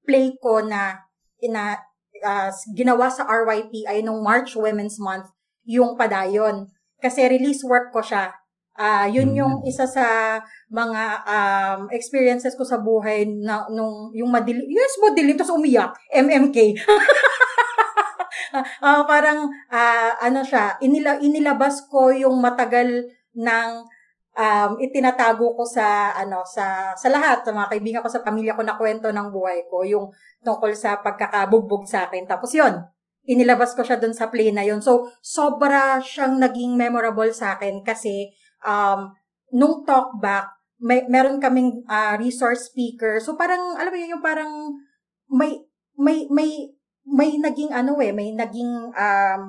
[0.04, 0.96] play ko na
[1.40, 1.76] ina
[2.24, 5.32] uh, ginawa sa RYP ay nung March Women's Month
[5.68, 6.68] yung padayon.
[6.98, 8.34] Kasi release work ko siya.
[8.78, 9.66] Uh, yun yung mm.
[9.66, 10.38] isa sa
[10.70, 16.78] mga um, experiences ko sa buhay na nung yung madilim, yes, madilim, tapos umiyak, MMK.
[18.54, 23.68] uh, parang uh, ano siya, inila, inilabas ko yung matagal ng
[24.38, 28.62] um, itinatago ko sa ano sa sa lahat sa mga kaibigan ko sa pamilya ko
[28.62, 30.06] na kwento ng buhay ko yung
[30.46, 32.24] tungkol sa pagkakabugbog sa akin.
[32.24, 32.78] Tapos yon
[33.28, 37.84] inilabas ko siya doon sa play na yon so sobra siyang naging memorable sa akin
[37.84, 38.32] kasi
[38.64, 39.12] um,
[39.52, 43.18] nung talk back may meron kaming uh, resource speaker.
[43.18, 44.78] So parang alam mo yun yung parang
[45.26, 45.58] may
[45.98, 46.70] may may
[47.08, 49.40] may naging ano eh, may naging um,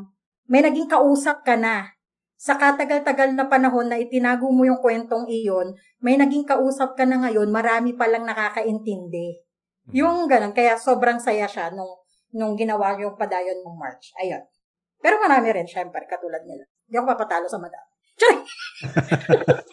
[0.49, 1.91] may naging kausap ka na.
[2.39, 7.19] Sa katagal-tagal na panahon na itinago mo yung kwentong iyon, may naging kausap ka na
[7.19, 9.43] ngayon, marami pa lang nakakaintindi.
[9.91, 11.99] Yung ganun, kaya sobrang saya siya nung,
[12.31, 14.15] nung ginawa yung padayon ng March.
[14.23, 14.39] Ayun.
[15.03, 16.63] Pero marami rin, syempre, katulad nila.
[16.87, 17.89] Hindi ako papatalo sa madami.
[18.19, 18.39] Charay!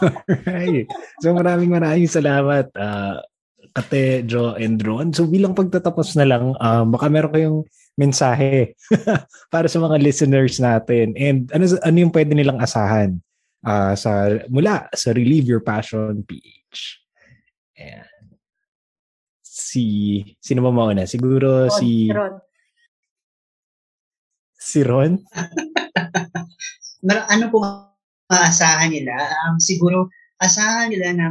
[0.00, 0.86] Alright.
[1.22, 2.70] So maraming maraming salamat.
[2.74, 3.18] Uh,
[3.74, 5.14] Kate, Jo, and Ron.
[5.14, 7.58] So bilang pagtatapos na lang, uh, baka meron kayong
[7.98, 8.74] mensahe
[9.54, 11.14] para sa mga listeners natin.
[11.14, 13.20] And ano, ano yung pwede nilang asahan
[13.66, 16.78] uh, sa mula sa Relieve Your Passion PH.
[17.78, 18.08] Ayan.
[19.44, 19.84] Si,
[20.42, 21.06] sino ba mauna?
[21.06, 22.10] Siguro Ron, si...
[22.10, 22.34] Ron.
[24.60, 25.12] Si Ron?
[27.34, 27.58] ano po
[28.26, 29.14] maasahan nila?
[29.46, 30.10] Um, siguro,
[30.40, 31.26] asahan nila na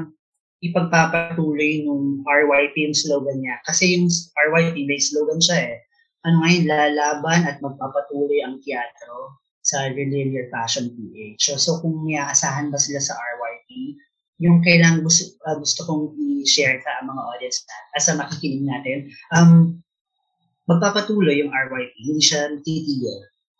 [0.60, 3.60] ipagpapatuloy nung RYP yung slogan niya.
[3.64, 4.12] Kasi yung
[4.52, 5.78] RYP, may slogan siya eh.
[6.28, 11.40] Ano ngayon, lalaban at magpapatuloy ang teatro sa Relive Your Passion PH.
[11.40, 13.96] So, so kung may aasahan ba sila sa RYP,
[14.40, 17.64] yung kailangan gusto, uh, gusto kong i-share sa mga audience
[17.96, 19.80] as sa makikinig natin, um,
[20.68, 23.20] magpapatuloy yung RYP, hindi siya titigil.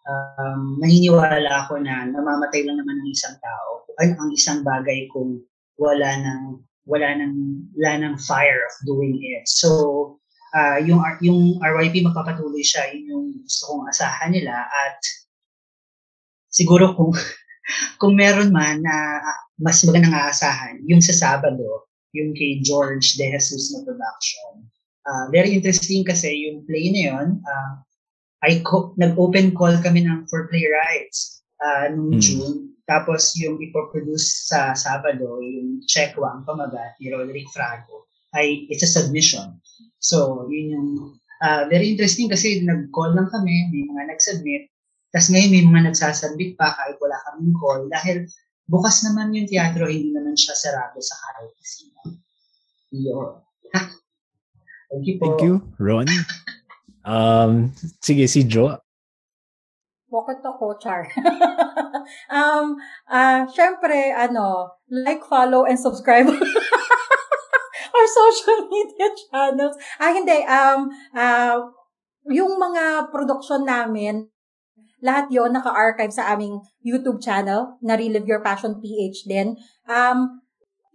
[0.10, 5.44] Um, naniniwala ako na namamatay lang naman ng isang tao, ay, ang isang bagay kung
[5.76, 7.38] wala nang wala nang
[7.78, 9.46] wala nang fire of doing it.
[9.46, 10.18] So,
[10.58, 14.98] uh, yung yung RYP magpapatuloy siya, yun yung gusto kong asahan nila at
[16.50, 17.14] siguro kung
[18.02, 21.86] kung meron man na uh, mas magandang aasahan, yung sa Sabado,
[22.18, 24.66] yung kay George De Jesus na production.
[25.06, 27.74] Uh, very interesting kasi yung play na yun, uh,
[28.40, 32.24] I co- nag-open call kami ng for playwrights uh, noong hmm.
[32.24, 32.69] June.
[32.90, 38.90] Tapos yung ipoproduce sa Sabado, yung Check Wang Pamagat ni Roderick Frago, ay it's a
[38.90, 39.62] submission.
[40.02, 40.90] So, yun yung
[41.46, 44.74] uh, very interesting kasi nag-call lang kami, may mga nag-submit,
[45.14, 48.26] tapos ngayon may mga nagsasubmit pa kahit wala kaming call dahil
[48.70, 52.00] bukas naman yung teatro, hindi naman siya sarado sa kahit kasino.
[52.94, 53.30] Yun.
[54.90, 55.26] Thank you po.
[55.26, 56.10] Thank you, Ron.
[57.06, 57.70] um,
[58.02, 58.82] sige, si Jo.
[60.10, 61.06] Bakit ako, Char?
[62.34, 62.74] um,
[63.06, 66.26] uh, Siyempre, ano, like, follow, and subscribe
[67.96, 69.78] our social media channels.
[70.02, 70.42] Ah, hindi.
[70.50, 71.58] Um, uh,
[72.30, 74.34] yung mga production namin,
[75.00, 79.56] lahat yon naka-archive sa aming YouTube channel na Relive Your Passion PH din.
[79.88, 80.44] Um,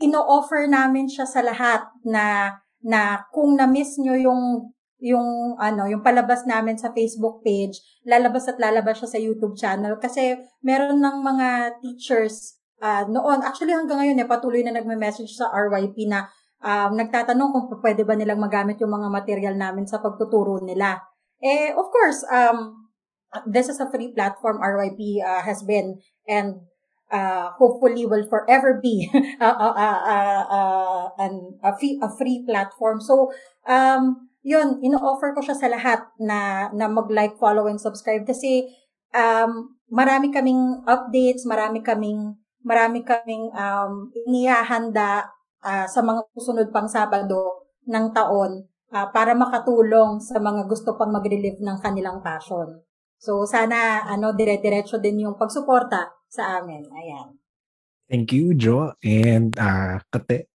[0.03, 4.74] ino-offer namin siya sa lahat na na kung na-miss nyo yung
[5.05, 7.77] yung ano, yung palabas namin sa Facebook page,
[8.09, 11.49] lalabas at lalabas siya sa YouTube channel kasi meron ng mga
[11.85, 16.25] teachers uh, noon, actually hanggang ngayon eh, patuloy na nagme-message sa RYP na
[16.65, 21.05] um, nagtatanong kung pwede ba nilang magamit yung mga material namin sa pagtuturo nila.
[21.45, 22.89] Eh, of course, um,
[23.45, 26.65] this is a free platform RYP uh, has been and
[27.13, 32.41] uh, hopefully will forever be uh, uh, uh, uh, uh, an, a, free, a free
[32.49, 33.05] platform.
[33.05, 33.29] So,
[33.69, 38.69] um, yun, ino-offer ko siya sa lahat na, na mag-like, follow, and subscribe kasi
[39.17, 45.29] um, marami kaming updates, marami kaming marami kaming um, inihahanda
[45.61, 51.13] uh, sa mga susunod pang Sabado ng taon uh, para makatulong sa mga gusto pang
[51.13, 52.81] mag-relive ng kanilang passion.
[53.21, 56.85] So sana ano dire-diretso din yung pagsuporta sa amin.
[56.89, 57.37] Ayan.
[58.09, 58.97] Thank you, Jo.
[59.05, 60.54] And uh, Kate.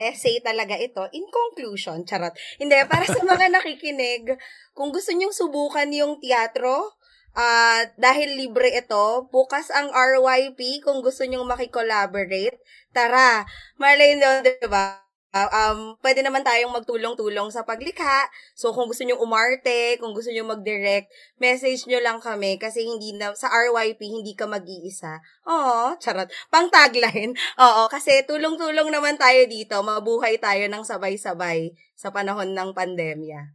[0.00, 1.04] Essay talaga ito.
[1.12, 2.32] In conclusion, charot.
[2.56, 4.32] Hindi, para sa mga nakikinig,
[4.72, 6.96] kung gusto nyong subukan yung teatro,
[7.36, 12.56] uh, dahil libre ito, bukas ang RYP kung gusto nyong makikollaborate.
[12.96, 13.44] Tara,
[13.76, 15.09] malay nyo, diba?
[15.30, 18.26] Uh, um, pwede naman tayong magtulong-tulong sa paglikha.
[18.58, 21.06] So, kung gusto nyo umarte, kung gusto nyo mag-direct,
[21.38, 25.22] message nyo lang kami kasi hindi na, sa RYP, hindi ka mag-iisa.
[25.46, 26.26] Oo, charot.
[26.50, 27.38] Pang tagline.
[27.62, 29.78] Oo, kasi tulong-tulong naman tayo dito.
[29.78, 33.54] Mabuhay tayo ng sabay-sabay sa panahon ng pandemya.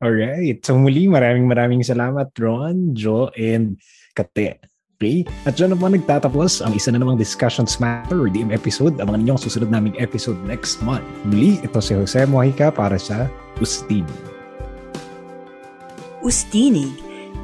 [0.00, 0.64] Alright.
[0.64, 3.76] So muli, maraming maraming salamat, Ron, Jo, and
[4.16, 4.69] Kate.
[5.00, 5.24] Okay?
[5.48, 9.00] At dyan naman nagtatapos ang isa na namang Discussions Matter Redeem episode.
[9.00, 11.08] Abangan niyo ang susunod naming episode next month.
[11.24, 13.24] Muli, ito si Jose Mojica para sa
[13.64, 14.04] Ustinig.
[16.20, 16.92] Ustinig,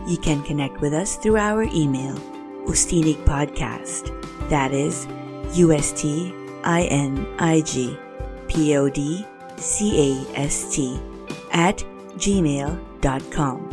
[0.09, 2.15] You can connect with us through our email,
[2.65, 4.11] Ustinig Podcast.
[4.49, 5.07] That is
[5.57, 6.33] U-S-T-I-N-I-G
[8.47, 9.29] P-O-D-C-A-S-T
[11.51, 11.77] at
[12.17, 13.72] gmail.com.